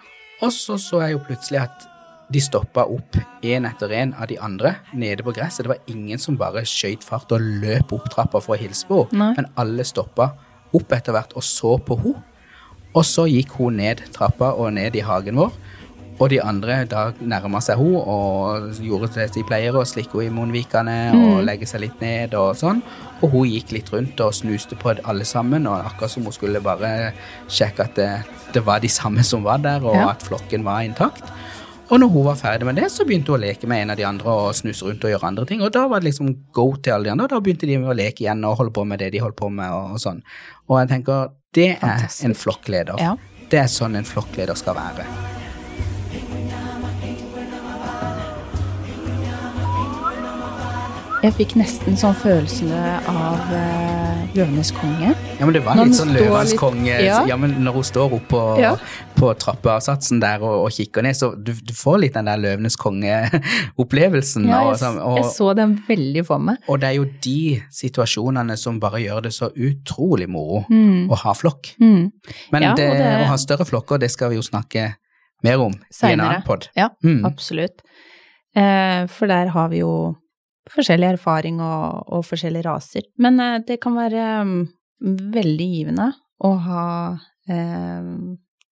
Og 0.45 0.53
så 0.53 0.77
så 0.79 1.01
jeg 1.03 1.17
jo 1.17 1.23
plutselig 1.25 1.63
at 1.65 1.87
de 2.29 2.41
stoppa 2.43 2.83
opp 2.85 3.17
én 3.41 3.65
etter 3.65 3.89
én 3.97 4.13
av 4.13 4.29
de 4.29 4.37
andre 4.37 4.75
nede 4.93 5.25
på 5.25 5.33
gresset. 5.33 5.65
Det 5.65 5.71
var 5.71 5.89
ingen 5.89 6.21
som 6.21 6.37
bare 6.37 6.61
skøyt 6.67 7.03
fart 7.03 7.31
og 7.33 7.41
løp 7.41 7.93
opp 7.97 8.05
trappa 8.13 8.41
for 8.43 8.53
å 8.53 8.59
hilse 8.61 8.85
på 8.87 9.07
henne, 9.09 9.31
men 9.39 9.49
alle 9.57 9.85
stoppa 9.87 10.35
opp 10.77 10.93
etter 10.93 11.15
hvert 11.15 11.33
og 11.33 11.45
så 11.45 11.77
på 11.81 11.97
henne. 12.03 12.21
Og 12.97 13.05
så 13.05 13.27
gikk 13.29 13.51
hun 13.59 13.77
ned 13.77 14.01
trappa 14.13 14.53
og 14.57 14.71
ned 14.77 14.95
i 14.97 15.03
hagen 15.05 15.37
vår, 15.37 15.51
og 16.19 16.29
de 16.29 16.41
andre 16.43 16.81
da 16.91 17.05
nærma 17.21 17.61
seg 17.63 17.79
henne 17.79 18.01
og 18.11 18.79
gjorde 18.83 19.07
det 19.15 19.29
de 19.37 19.43
pleier, 19.47 19.75
og 19.79 19.85
henne 19.87 20.25
i 20.25 20.29
munnvikene 20.35 20.97
og 21.15 21.43
legge 21.47 21.65
seg 21.69 21.81
litt 21.85 22.01
ned 22.03 22.33
og 22.35 22.55
sånn. 22.59 22.81
Og 23.21 23.31
hun 23.31 23.47
gikk 23.47 23.71
litt 23.75 23.91
rundt 23.93 24.19
og 24.23 24.33
snuste 24.35 24.75
på 24.79 24.93
alle 25.03 25.23
sammen, 25.27 25.67
og 25.67 25.79
akkurat 25.85 26.11
som 26.11 26.23
hun 26.27 26.35
skulle 26.35 26.59
bare 26.63 27.13
sjekke 27.47 27.87
at 27.87 27.95
det, 27.95 28.09
det 28.53 28.65
var 28.65 28.79
de 28.83 28.89
samme 28.91 29.23
som 29.23 29.43
var 29.43 29.57
der, 29.63 29.79
og 29.83 29.95
Ja. 29.95 30.09
at 30.11 30.23
flokken 30.23 30.63
var 30.63 30.81
intakt. 30.83 31.23
Og 31.89 31.97
når 31.99 32.07
hun 32.13 32.25
var 32.27 32.35
ferdig 32.35 32.65
med 32.67 32.75
det, 32.75 32.91
så 32.93 33.03
begynte 33.03 33.31
hun 33.31 33.39
å 33.39 33.45
leke 33.47 33.65
med 33.67 33.81
en 33.81 33.89
av 33.89 33.97
de 33.97 34.03
andre 34.05 34.29
og 34.29 34.53
snuse 34.53 34.85
rundt 34.85 35.03
og 35.03 35.09
gjøre 35.09 35.25
andre 35.31 35.45
ting. 35.49 35.61
Og 35.65 35.71
da 35.73 35.87
var 35.87 35.99
det 36.03 36.11
liksom 36.11 36.35
go 36.53 36.75
til 36.75 36.93
alle 36.93 37.03
de 37.07 37.09
andre, 37.15 37.25
og 37.25 37.29
da 37.31 37.39
begynte 37.41 37.65
de 37.65 37.77
å 37.81 37.95
leke 37.97 38.21
igjen 38.27 38.45
og 38.45 38.57
holde 38.59 38.71
på 38.75 38.85
med 38.85 38.99
det 38.99 39.09
de 39.15 39.23
holdt 39.23 39.35
på 39.39 39.49
med 39.49 39.71
og, 39.73 39.95
og 39.95 40.03
sånn. 40.03 40.21
Og 40.69 40.77
jeg 40.83 40.89
tenker, 40.91 41.31
det 41.57 41.69
er 41.71 41.79
Fantastisk. 41.81 42.25
en 42.25 42.35
flokkleder. 42.35 42.99
Ja. 43.01 43.15
Det 43.49 43.59
er 43.63 43.71
sånn 43.73 43.95
en 43.97 44.05
flokkleder 44.05 44.53
skal 44.55 44.75
være. 44.77 45.07
Jeg 51.19 51.33
fikk 51.35 51.53
nesten 51.59 51.97
sånn 51.99 52.13
følelse 52.15 52.67
av 53.11 53.49
uh, 53.51 54.21
Løvenes 54.37 54.69
konge. 54.71 55.09
Ja, 55.35 55.43
men 55.43 55.51
det 55.57 55.61
var 55.65 55.75
litt 55.75 55.97
sånn 55.97 56.13
Løvenes 56.15 56.53
konge 56.55 56.93
Ja. 57.03 57.17
ja. 57.27 57.35
men 57.35 57.57
når 57.65 57.75
hun 57.75 57.83
står 57.89 58.13
oppe 58.15 58.29
på, 58.31 58.43
Ja. 58.61 58.69
på 59.17 59.33
trappeavsatsen 59.41 60.21
der 60.23 60.39
og, 60.39 60.63
og 60.63 60.71
kikker 60.71 61.03
ned, 61.03 61.17
så 61.19 61.33
du, 61.35 61.51
du 61.51 61.73
får 61.75 61.97
litt 62.05 62.15
den 62.15 62.29
der 62.29 62.39
løvenes 62.39 62.77
konge-opplevelsen. 62.79 64.47
Ja, 64.47 64.61
og, 64.63 64.71
jeg, 64.71 64.79
sånn, 64.85 65.01
jeg 65.17 65.25
så 65.35 65.49
den 65.59 65.73
veldig 65.89 66.23
for 66.29 66.39
meg. 66.39 66.61
og 66.71 66.79
det 66.79 66.87
er 66.93 66.95
jo 67.01 67.09
de 67.25 67.35
situasjonene 67.81 68.55
som 68.57 68.79
bare 68.79 69.03
gjør 69.03 69.27
det 69.27 69.33
så 69.35 69.51
utrolig 69.51 70.29
moro 70.31 70.63
Mm. 70.69 71.09
å 71.11 71.15
ha 71.25 71.33
flokk. 71.35 71.73
Mm. 71.81 72.11
Men 72.51 72.61
Ja, 72.63 72.73
det, 72.75 72.87
det- 72.95 73.11
å 73.25 73.27
ha 73.33 73.35
større 73.37 73.65
flokker, 73.67 73.99
det 73.99 74.11
skal 74.11 74.29
vi 74.31 74.35
jo 74.39 74.41
snakke 74.47 74.93
mer 75.43 75.59
om 75.59 75.73
i 75.73 76.13
en 76.13 76.19
annen 76.19 76.43
pod. 76.47 76.69
Ja, 76.75 76.89
Mm. 77.03 77.25
absolutt. 77.25 77.81
Eh, 78.55 79.05
for 79.07 79.27
der 79.27 79.47
har 79.49 79.67
vi 79.69 79.79
jo 79.83 80.15
forskjellig 80.73 81.07
erfaring 81.15 81.59
og, 81.63 82.03
og 82.13 82.25
forskjellige 82.27 82.65
raser. 82.67 83.07
Men 83.17 83.39
eh, 83.43 83.57
det 83.67 83.79
kan 83.83 83.95
være 83.97 84.25
um, 84.45 84.53
veldig 85.33 85.67
givende 85.73 86.11
å 86.45 86.53
ha 86.65 86.85
eh, 87.49 88.11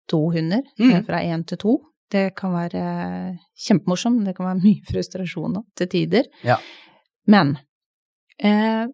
to 0.07 0.19
hunder, 0.31 0.61
Mm. 0.79 0.91
eh, 0.95 1.01
fra 1.07 1.21
én 1.23 1.45
til 1.47 1.57
to. 1.57 1.77
Det 2.11 2.29
kan 2.39 2.53
være 2.55 2.83
kjempemorsomt, 3.67 4.23
det 4.25 4.35
kan 4.37 4.45
være 4.51 4.63
mye 4.67 4.85
frustrasjon 4.87 5.57
til 5.75 5.87
tider. 5.91 6.29
Ja. 6.47 6.55
Men 7.27 7.57
eh, 8.39 8.85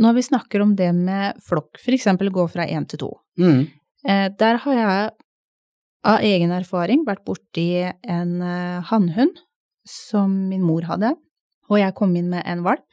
når 0.00 0.14
vi 0.14 0.22
snakker 0.22 0.62
om 0.62 0.76
det 0.78 0.92
med 0.94 1.40
flokk, 1.42 1.80
eksempel 1.96 2.30
gå 2.30 2.46
fra 2.52 2.66
én 2.66 2.86
til 2.88 2.98
to, 3.06 3.10
Mm. 3.40 3.66
eh, 4.06 4.28
der 4.38 4.56
har 4.62 4.74
jeg 4.74 5.10
av 6.04 6.20
egen 6.24 6.50
erfaring 6.52 7.02
vært 7.06 7.24
borti 7.26 7.64
en 8.08 8.40
eh, 8.42 8.80
hannhund 8.88 9.36
som 9.88 10.30
min 10.48 10.62
mor 10.62 10.82
hadde, 10.88 11.14
og 11.70 11.78
jeg 11.78 11.94
kom 11.94 12.14
inn 12.16 12.28
med 12.32 12.42
en 12.46 12.62
valp. 12.66 12.84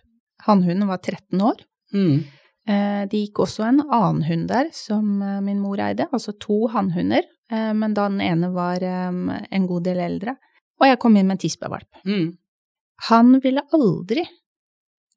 Hannhunden 0.45 0.87
var 0.87 0.99
13 1.01 1.41
år. 1.41 1.63
Mm. 1.93 2.23
Eh, 2.67 3.05
Det 3.07 3.17
gikk 3.21 3.39
også 3.45 3.63
en 3.67 3.81
annen 3.89 4.23
hund 4.27 4.47
der 4.49 4.69
som 4.75 5.21
eh, 5.23 5.39
min 5.41 5.59
mor 5.59 5.79
eide, 5.79 6.07
altså 6.13 6.33
to 6.39 6.67
hannhunder, 6.73 7.23
eh, 7.51 7.71
men 7.73 7.93
da 7.93 8.07
den 8.09 8.21
ene 8.21 8.51
var 8.53 8.83
en 8.83 9.67
god 9.67 9.83
del 9.87 9.97
eldre, 10.03 10.35
og 10.79 10.87
jeg 10.87 10.99
kom 10.99 11.15
inn 11.17 11.27
med 11.27 11.37
en 11.39 11.43
tispevalp. 11.49 11.87
Mm. 12.05 12.37
Han 13.09 13.39
ville 13.39 13.63
aldri 13.73 14.25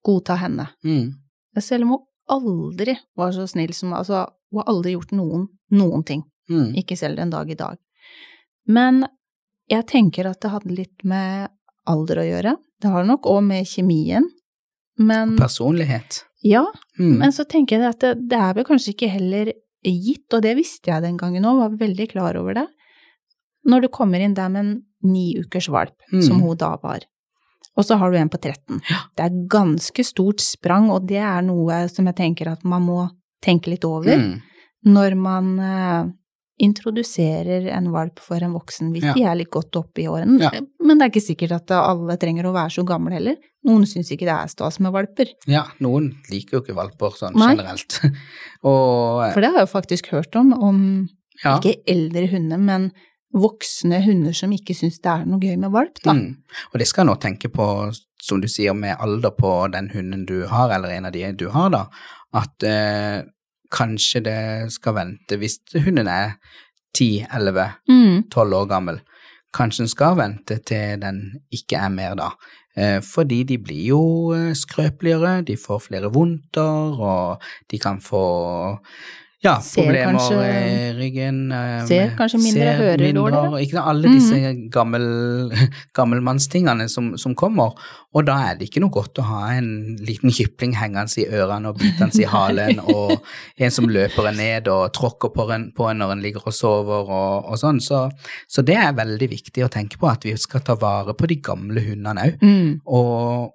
godta 0.04 0.36
henne, 0.40 0.68
Mm. 0.84 1.12
selv 1.58 1.82
om 1.84 1.88
hun 1.90 2.06
aldri 2.30 2.96
var 3.16 3.32
så 3.32 3.46
snill 3.48 3.72
som 3.74 3.92
Altså, 3.92 4.26
hun 4.52 4.62
har 4.62 4.72
aldri 4.72 4.92
gjort 4.94 5.12
noen, 5.12 5.48
noen 5.70 6.04
ting, 6.06 6.22
Mm. 6.48 6.74
ikke 6.76 6.96
selv 6.96 7.16
den 7.16 7.30
dag 7.30 7.50
i 7.50 7.54
dag. 7.54 7.76
Men 8.66 9.06
jeg 9.68 9.86
tenker 9.86 10.26
at 10.30 10.40
det 10.40 10.50
hadde 10.50 10.74
litt 10.76 11.04
med 11.04 11.48
alder 11.90 12.22
å 12.22 12.26
gjøre. 12.28 12.56
Det 12.80 12.90
har 12.94 13.04
nok 13.08 13.26
òg 13.28 13.42
med 13.44 13.66
kjemien, 13.68 14.24
men 14.98 15.36
Personlighet. 15.40 16.22
Ja, 16.44 16.64
Mm. 17.00 17.16
Men 17.18 17.32
så 17.32 17.44
tenker 17.48 17.78
jeg 17.80 17.88
at 17.88 18.00
det, 18.04 18.28
det 18.28 18.36
er 18.38 18.54
vel 18.56 18.64
kanskje 18.68 18.92
ikke 18.92 19.08
heller 19.08 19.52
gitt, 19.84 20.26
og 20.36 20.42
det 20.44 20.54
visste 20.58 20.90
jeg 20.90 21.02
den 21.02 21.16
gangen 21.16 21.44
òg, 21.48 21.58
var 21.62 21.76
veldig 21.80 22.06
klar 22.10 22.36
over 22.36 22.54
det. 22.58 22.66
Når 23.64 23.82
du 23.86 23.88
kommer 23.88 24.20
inn 24.20 24.34
der 24.36 24.48
med 24.52 24.60
en 24.66 24.74
ni 25.02 25.30
ukers 25.40 25.68
valp, 25.72 25.94
Mm. 26.12 26.22
som 26.26 26.40
hun 26.44 26.56
da 26.60 26.74
var, 26.82 27.00
og 27.76 27.84
så 27.84 27.96
har 27.98 28.10
du 28.12 28.18
en 28.18 28.28
på 28.28 28.36
13. 28.40 28.80
Det 29.16 29.24
er 29.24 29.46
ganske 29.48 30.04
stort 30.04 30.40
sprang, 30.44 30.90
og 30.90 31.06
det 31.08 31.16
er 31.24 31.40
noe 31.42 31.86
som 31.88 32.04
jeg 32.10 32.16
tenker 32.16 32.50
at 32.52 32.64
man 32.64 32.82
må 32.84 33.08
tenke 33.42 33.68
litt 33.72 33.84
over 33.84 34.16
Mm. 34.18 34.42
når 34.84 35.16
man 35.16 35.58
eh, 35.60 36.12
introduserer 36.60 37.66
en 37.72 37.90
valp 37.92 38.18
for 38.22 38.42
en 38.44 38.52
voksen, 38.56 38.90
hvis 38.92 39.04
Ja. 39.04 39.14
de 39.14 39.22
er 39.24 39.34
litt 39.40 39.50
godt 39.50 39.76
oppe 39.76 40.02
i 40.02 40.06
årene. 40.08 40.38
Ja. 40.40 40.50
Men 40.82 40.98
det 40.98 41.06
er 41.06 41.10
ikke 41.12 41.26
sikkert 41.34 41.52
at 41.56 41.70
alle 41.76 42.16
trenger 42.20 42.44
å 42.48 42.52
være 42.52 42.70
så 42.70 42.84
gamle 42.86 43.12
heller. 43.12 43.36
Noen 43.64 43.84
syns 43.86 44.10
ikke 44.12 44.26
det 44.28 44.34
er 44.36 44.48
stas 44.48 44.78
med 44.80 44.92
valper. 44.92 45.32
Ja, 45.46 45.64
noen 45.80 46.14
liker 46.30 46.58
jo 46.58 46.62
ikke 46.62 46.76
valper 46.76 47.16
sånn 47.16 47.34
Nei. 47.36 47.54
generelt. 47.56 48.00
Og 48.64 49.32
For 49.32 49.40
det 49.40 49.52
har 49.52 49.64
jeg 49.64 49.72
faktisk 49.72 50.10
hørt 50.12 50.36
om, 50.36 50.52
om 50.52 51.08
ja. 51.44 51.58
ikke 51.58 51.76
eldre 51.88 52.26
hunder, 52.32 52.58
men 52.58 52.92
voksne 53.32 54.00
hunder 54.04 54.34
som 54.34 54.50
ikke 54.50 54.74
syns 54.74 54.98
det 55.00 55.10
er 55.12 55.26
noe 55.28 55.38
gøy 55.38 55.56
med 55.56 55.70
valp, 55.70 56.00
da. 56.02 56.12
Mm. 56.16 56.36
Og 56.72 56.80
det 56.80 56.88
skal 56.90 57.04
jeg 57.04 57.10
nå 57.12 57.18
tenke 57.22 57.48
på, 57.52 57.66
som 58.20 58.40
du 58.42 58.48
sier, 58.50 58.74
med 58.74 58.96
alder 58.98 59.30
på 59.30 59.52
den 59.72 59.90
hunden 59.94 60.24
du 60.26 60.46
har, 60.50 60.72
eller 60.74 60.96
en 60.96 61.06
av 61.06 61.12
de 61.14 61.30
du 61.38 61.48
har, 61.54 61.70
da, 61.70 61.84
at 62.34 62.66
eh, 62.66 63.22
kanskje 63.70 64.20
det 64.24 64.72
skal 64.72 64.94
vente 64.94 65.36
hvis 65.38 65.58
hunden 65.84 66.06
er 66.10 66.36
10-11 66.96 67.68
Mm. 67.88 68.24
år 68.36 68.66
gammel. 68.68 69.00
Kanskje 69.54 69.82
den 69.84 69.88
skal 69.88 70.16
vente 70.16 70.58
til 70.66 71.00
den 71.02 71.40
ikke 71.52 71.76
er 71.76 71.88
mer 71.88 72.14
da. 72.14 72.30
Eh, 72.76 73.00
fordi 73.02 73.42
de 73.42 73.58
blir 73.58 73.86
jo 73.88 74.32
eh, 74.32 74.54
skrøpeligere, 74.54 75.42
de 75.42 75.56
får 75.56 75.78
flere 75.88 76.12
vondter, 76.12 77.00
og 77.00 77.42
de 77.70 77.78
kan 77.78 78.00
få 78.00 78.78
ja, 79.42 79.54
Ser 79.64 79.86
problemer 79.86 80.18
kanskje- 80.18 80.48
i 80.52 80.92
ryggen. 80.98 81.36
eh, 81.52 81.86
ser 81.88 82.10
kanskje 82.18 82.38
mindre, 82.42 82.66
ser 82.66 82.76
hører 82.76 83.04
mindre, 83.06 83.22
dårligere. 83.32 83.60
Ikke 83.64 83.84
alle 83.88 84.10
disse 84.12 84.54
gammel, 84.74 85.06
gammelmannstingene 85.96 86.88
som, 86.92 87.12
som 87.18 87.34
kommer. 87.34 87.72
Og 88.12 88.26
da 88.26 88.34
er 88.50 88.58
det 88.58 88.68
ikke 88.68 88.82
noe 88.82 88.92
godt 88.92 89.20
å 89.22 89.26
ha 89.28 89.40
en 89.54 89.70
liten 90.04 90.32
kykling 90.34 90.74
hengende 90.76 91.22
i 91.22 91.26
ørene 91.30 91.70
og 91.72 91.78
bitende 91.80 92.20
i 92.20 92.28
halen, 92.34 92.80
og 92.84 93.14
en 93.56 93.70
som 93.74 93.88
løper 93.88 94.28
en 94.30 94.40
ned 94.40 94.68
og 94.72 94.90
tråkker 94.96 95.32
på 95.34 95.48
en, 95.54 95.68
på 95.76 95.88
en 95.90 96.02
når 96.02 96.16
en 96.16 96.24
ligger 96.24 96.46
og 96.50 96.56
sover 96.56 97.08
og, 97.08 97.50
og 97.52 97.60
sånn. 97.60 97.80
Så, 97.84 98.02
så 98.50 98.64
det 98.66 98.76
er 98.76 98.92
veldig 98.98 99.30
viktig 99.30 99.64
å 99.64 99.70
tenke 99.72 100.00
på 100.00 100.10
at 100.10 100.26
vi 100.26 100.34
skal 100.40 100.64
ta 100.66 100.76
vare 100.80 101.14
på 101.16 101.30
de 101.30 101.40
gamle 101.44 101.80
hundene 101.86 102.28
òg. 102.28 102.42
Mm. 102.44 102.74
Og 102.90 103.54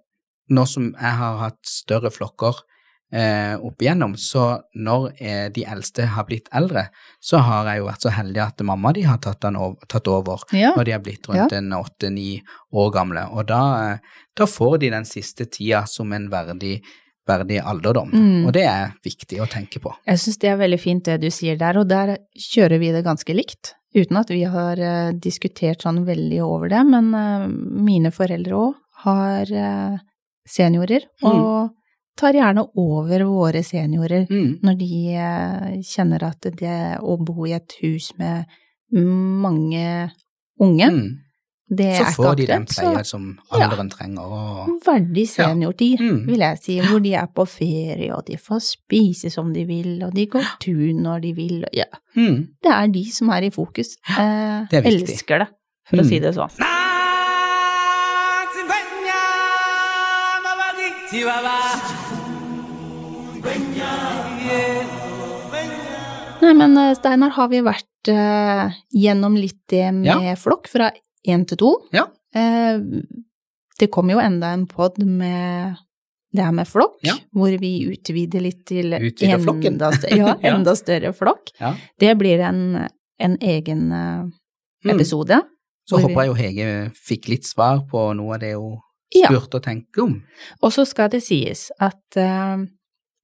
nå 0.56 0.63
som 0.69 0.91
jeg 0.93 1.19
har 1.19 1.39
hatt 1.41 1.62
større 1.65 2.12
flokker 2.13 2.63
eh, 3.13 3.53
opp 3.61 3.81
igjennom, 3.81 4.15
så 4.17 4.61
når 4.75 5.11
eh, 5.21 5.47
de 5.53 5.63
eldste 5.65 6.05
har 6.15 6.25
blitt 6.25 6.49
eldre, 6.53 6.87
så 7.21 7.37
har 7.45 7.69
jeg 7.69 7.79
jo 7.79 7.85
vært 7.89 8.01
så 8.07 8.11
heldig 8.15 8.41
at 8.43 8.61
mamma 8.67 8.91
de 8.93 9.03
har 9.07 9.17
tatt, 9.23 9.45
over, 9.45 9.75
tatt 9.87 10.07
over 10.07 10.43
Ja. 10.53 10.73
når 10.75 10.83
de 10.85 10.91
har 10.91 10.99
blitt 11.05 11.27
rundt 11.29 11.53
en 11.53 11.69
åtte-ni 11.77 12.41
år 12.73 12.91
gamle. 12.91 13.27
Og 13.31 13.45
da, 13.47 13.61
eh, 13.93 13.97
da 14.35 14.45
får 14.45 14.79
de 14.79 14.89
den 14.89 15.05
siste 15.05 15.45
tida 15.45 15.85
som 15.87 16.11
en 16.13 16.29
verdig, 16.29 16.81
verdig 17.27 17.61
alderdom. 17.63 18.11
Mm. 18.11 18.45
Og 18.47 18.53
det 18.53 18.65
er 18.69 18.91
viktig 19.03 19.39
å 19.41 19.47
tenke 19.49 19.79
på. 19.81 19.93
Jeg 20.05 20.17
syns 20.19 20.37
det 20.41 20.49
er 20.51 20.57
veldig 20.57 20.79
fint 20.79 21.03
det 21.05 21.21
du 21.21 21.29
sier 21.29 21.57
der, 21.57 21.77
og 21.77 21.87
der 21.87 22.17
kjører 22.37 22.79
vi 22.79 22.91
det 22.91 23.03
ganske 23.05 23.33
likt. 23.33 23.73
Uten 23.95 24.17
at 24.19 24.27
vi 24.29 24.43
har 24.43 24.77
eh, 24.77 25.13
diskutert 25.13 25.81
sånn 25.85 26.03
veldig 26.05 26.41
over 26.43 26.67
det, 26.69 26.83
men 26.85 27.13
eh, 27.15 27.47
mine 27.47 28.11
foreldre 28.11 28.51
òg 28.67 28.73
har 29.05 29.45
seniorer, 30.47 31.03
Mm. 31.23 31.69
Tar 32.17 32.34
gjerne 32.34 32.63
over 32.75 33.23
våre 33.28 33.62
seniorer 33.63 34.28
Mm. 34.30 34.60
når 34.63 34.78
de 34.80 34.91
eh, 35.15 35.82
kjenner 35.84 36.23
at 36.23 36.41
det 36.56 36.99
å 37.01 37.17
bo 37.23 37.45
i 37.45 37.54
et 37.54 37.73
hus 37.82 38.12
med 38.17 38.45
mange 38.93 40.12
unge, 40.60 40.88
Mm. 40.89 41.17
det 41.69 41.97
Så 41.97 42.01
er 42.04 42.06
ikke 42.06 42.15
får 42.23 42.36
de 42.38 42.45
den 42.47 42.65
pleien 42.65 43.04
som 43.06 43.39
alderen 43.51 43.89
Ja. 43.89 43.95
trenger. 43.97 44.21
Og, 44.21 44.82
verdig 44.86 45.28
seniortid, 45.28 45.99
Mm. 45.99 46.25
vil 46.28 46.39
jeg 46.39 46.58
si, 46.60 46.80
hvor 46.80 46.99
de 47.01 47.13
er 47.15 47.28
på 47.28 47.45
ferie, 47.47 48.12
og 48.15 48.25
de 48.25 48.38
får 48.38 48.62
spise 48.62 49.30
som 49.32 49.51
de 49.54 49.65
vil, 49.65 50.04
og 50.04 50.13
de 50.13 50.25
går 50.28 50.45
tur 50.60 50.93
når 50.93 51.21
de 51.21 51.34
vil, 51.34 51.65
ja. 51.73 51.86
mm. 52.15 52.47
Det 52.63 52.71
er 52.71 52.88
de 52.88 53.06
som 53.12 53.30
er 53.30 53.41
i 53.43 53.49
fokus. 53.49 53.97
Eh, 54.08 54.65
det 54.69 54.86
er 54.86 54.89
elsker 54.91 55.39
det, 55.39 55.47
for 55.89 55.97
å 55.97 56.01
Mm. 56.04 56.08
si 56.10 56.19
det 56.19 56.34
sånn. 56.36 56.49
Nei, 56.60 56.71
men 66.53 66.77
eh, 66.77 66.93
Steinar, 66.97 67.29
har 67.36 67.47
vi 67.49 67.62
vært 67.65 68.10
eh, 68.12 68.75
gjennom 68.93 69.36
litt 69.39 69.62
det 69.71 69.91
med 69.95 70.38
flokk, 70.38 70.67
fra 70.69 70.91
én 71.27 71.45
til 71.49 71.58
to? 71.58 71.71
Ja. 71.95 72.05
Eh, 72.36 72.77
det 73.79 73.89
kom 73.91 74.10
jo 74.10 74.19
enda 74.19 74.53
en 74.53 74.65
pod 74.67 74.97
med 75.03 75.75
det 76.36 76.43
her 76.43 76.51
med 76.51 76.67
flokk, 76.67 76.97
Ja. 77.08 77.13
hvor 77.34 77.53
vi 77.60 77.86
utvider 77.93 78.41
litt 78.43 78.65
til 78.67 78.91
Utvider 78.93 79.39
flokken. 79.39 79.73
enda, 79.73 79.91
større, 79.95 80.17
ja, 80.17 80.36
Ja. 80.43 80.53
enda 80.55 80.75
større 80.75 81.13
flokk. 81.15 81.51
Ja. 81.60 81.73
Det 81.99 82.17
blir 82.19 82.39
en, 82.43 82.88
en 83.19 83.38
egen 83.41 83.86
episode. 83.91 84.34
Mm. 84.86 84.95
episode. 84.99 85.41
Så 85.88 85.95
hvor 85.95 86.01
vi- 86.01 86.13
håper 86.13 86.21
jeg 86.21 86.27
jo 86.27 86.34
Hege 86.41 86.91
fikk 86.93 87.27
litt 87.29 87.45
svar 87.47 87.79
på 87.89 88.13
noe 88.17 88.36
av 88.36 88.39
det 88.43 88.53
hun 88.55 88.77
Ja. 89.15 89.27
spurte 89.29 89.55
og 89.55 89.63
tenkte 89.63 90.03
om. 90.03 90.23
Og 90.62 90.71
så 90.73 90.86
skal 90.86 91.10
det 91.10 91.23
sies 91.23 91.71
at 91.79 92.17
uh, 92.17 92.58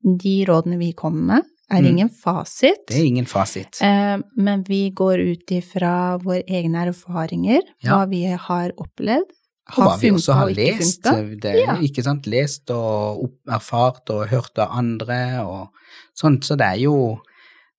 de 0.01 0.35
rådene 0.47 0.77
vi 0.79 0.93
kommer 0.93 1.35
med, 1.35 1.43
er 1.71 1.81
Mm. 1.81 1.87
ingen 1.87 2.09
fasit. 2.09 2.85
Det 2.87 2.97
er 2.99 3.05
ingen 3.05 3.25
fasit. 3.25 3.81
Eh, 3.81 4.17
men 4.37 4.63
vi 4.67 4.91
går 4.91 5.19
ut 5.31 5.45
ifra 5.51 6.17
våre 6.21 6.43
egne 6.47 6.85
erfaringer, 6.87 7.61
Ja. 7.83 7.91
hva 8.05 8.09
vi 8.09 8.23
har 8.25 8.71
opplevd. 8.77 9.29
Og 9.77 9.83
hva 9.85 9.99
vi 10.01 10.09
også 10.11 10.33
har 10.33 10.49
og 10.49 10.55
lest. 10.57 11.03
Det 11.03 11.45
er, 11.45 11.57
Ja. 11.65 11.75
ikke 11.77 12.03
sant? 12.03 12.25
Lest 12.27 12.69
og 12.71 13.23
opp, 13.23 13.35
erfart 13.47 14.09
og 14.09 14.27
hørt 14.27 14.57
av 14.59 14.69
andre 14.71 15.39
og 15.45 15.69
sånt. 16.19 16.41
Så 16.43 16.57
det 16.57 16.67
er 16.67 16.79
jo, 16.83 17.19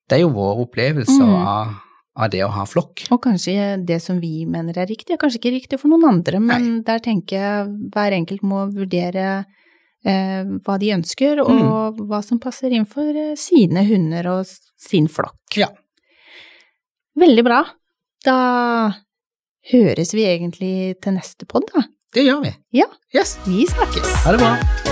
det 0.09 0.16
er 0.18 0.20
jo 0.22 0.31
vår 0.31 0.66
opplevelse 0.66 1.20
Mm. 1.20 1.46
av, 1.46 1.74
av 2.16 2.31
det 2.31 2.40
å 2.40 2.50
ha 2.50 2.64
flokk. 2.64 3.07
Og 3.11 3.20
kanskje 3.22 3.84
det 3.84 4.01
som 4.01 4.20
vi 4.20 4.45
mener 4.47 4.72
er 4.78 4.86
riktig, 4.86 5.11
er 5.11 5.16
kanskje 5.18 5.38
ikke 5.40 5.53
riktig 5.61 5.78
for 5.80 5.88
noen 5.88 6.05
andre, 6.09 6.40
men 6.40 6.82
der 6.82 6.99
tenker 6.99 7.36
jeg 7.36 7.90
hver 7.90 8.12
enkelt 8.12 8.43
må 8.43 8.72
vurdere 8.72 9.40
eh, 9.40 9.45
hva 10.05 10.78
de 10.82 10.92
ønsker, 10.96 11.40
og 11.44 11.50
Mm. 11.98 12.07
hva 12.09 12.22
som 12.24 12.38
passer 12.42 12.72
inn 12.72 12.84
for 12.84 13.07
eh, 13.09 13.34
sine 13.36 13.84
hunder 13.86 14.26
og 14.32 14.46
sin 14.76 15.07
flokk. 15.09 15.57
Ja. 15.57 15.68
Veldig 17.18 17.44
bra. 17.44 17.62
Da 18.24 18.94
høres 19.72 20.14
vi 20.14 20.24
egentlig 20.26 21.00
til 21.03 21.12
neste 21.14 21.46
pod, 21.46 21.68
da. 21.74 21.82
Det 22.12 22.24
gjør 22.26 22.42
vi. 22.42 22.55
Ja. 22.72 22.86
Yes. 23.14 23.38
Vi 23.46 23.66
snakkes. 23.66 24.14
Ha 24.24 24.32
det 24.32 24.40
bra. 24.42 24.91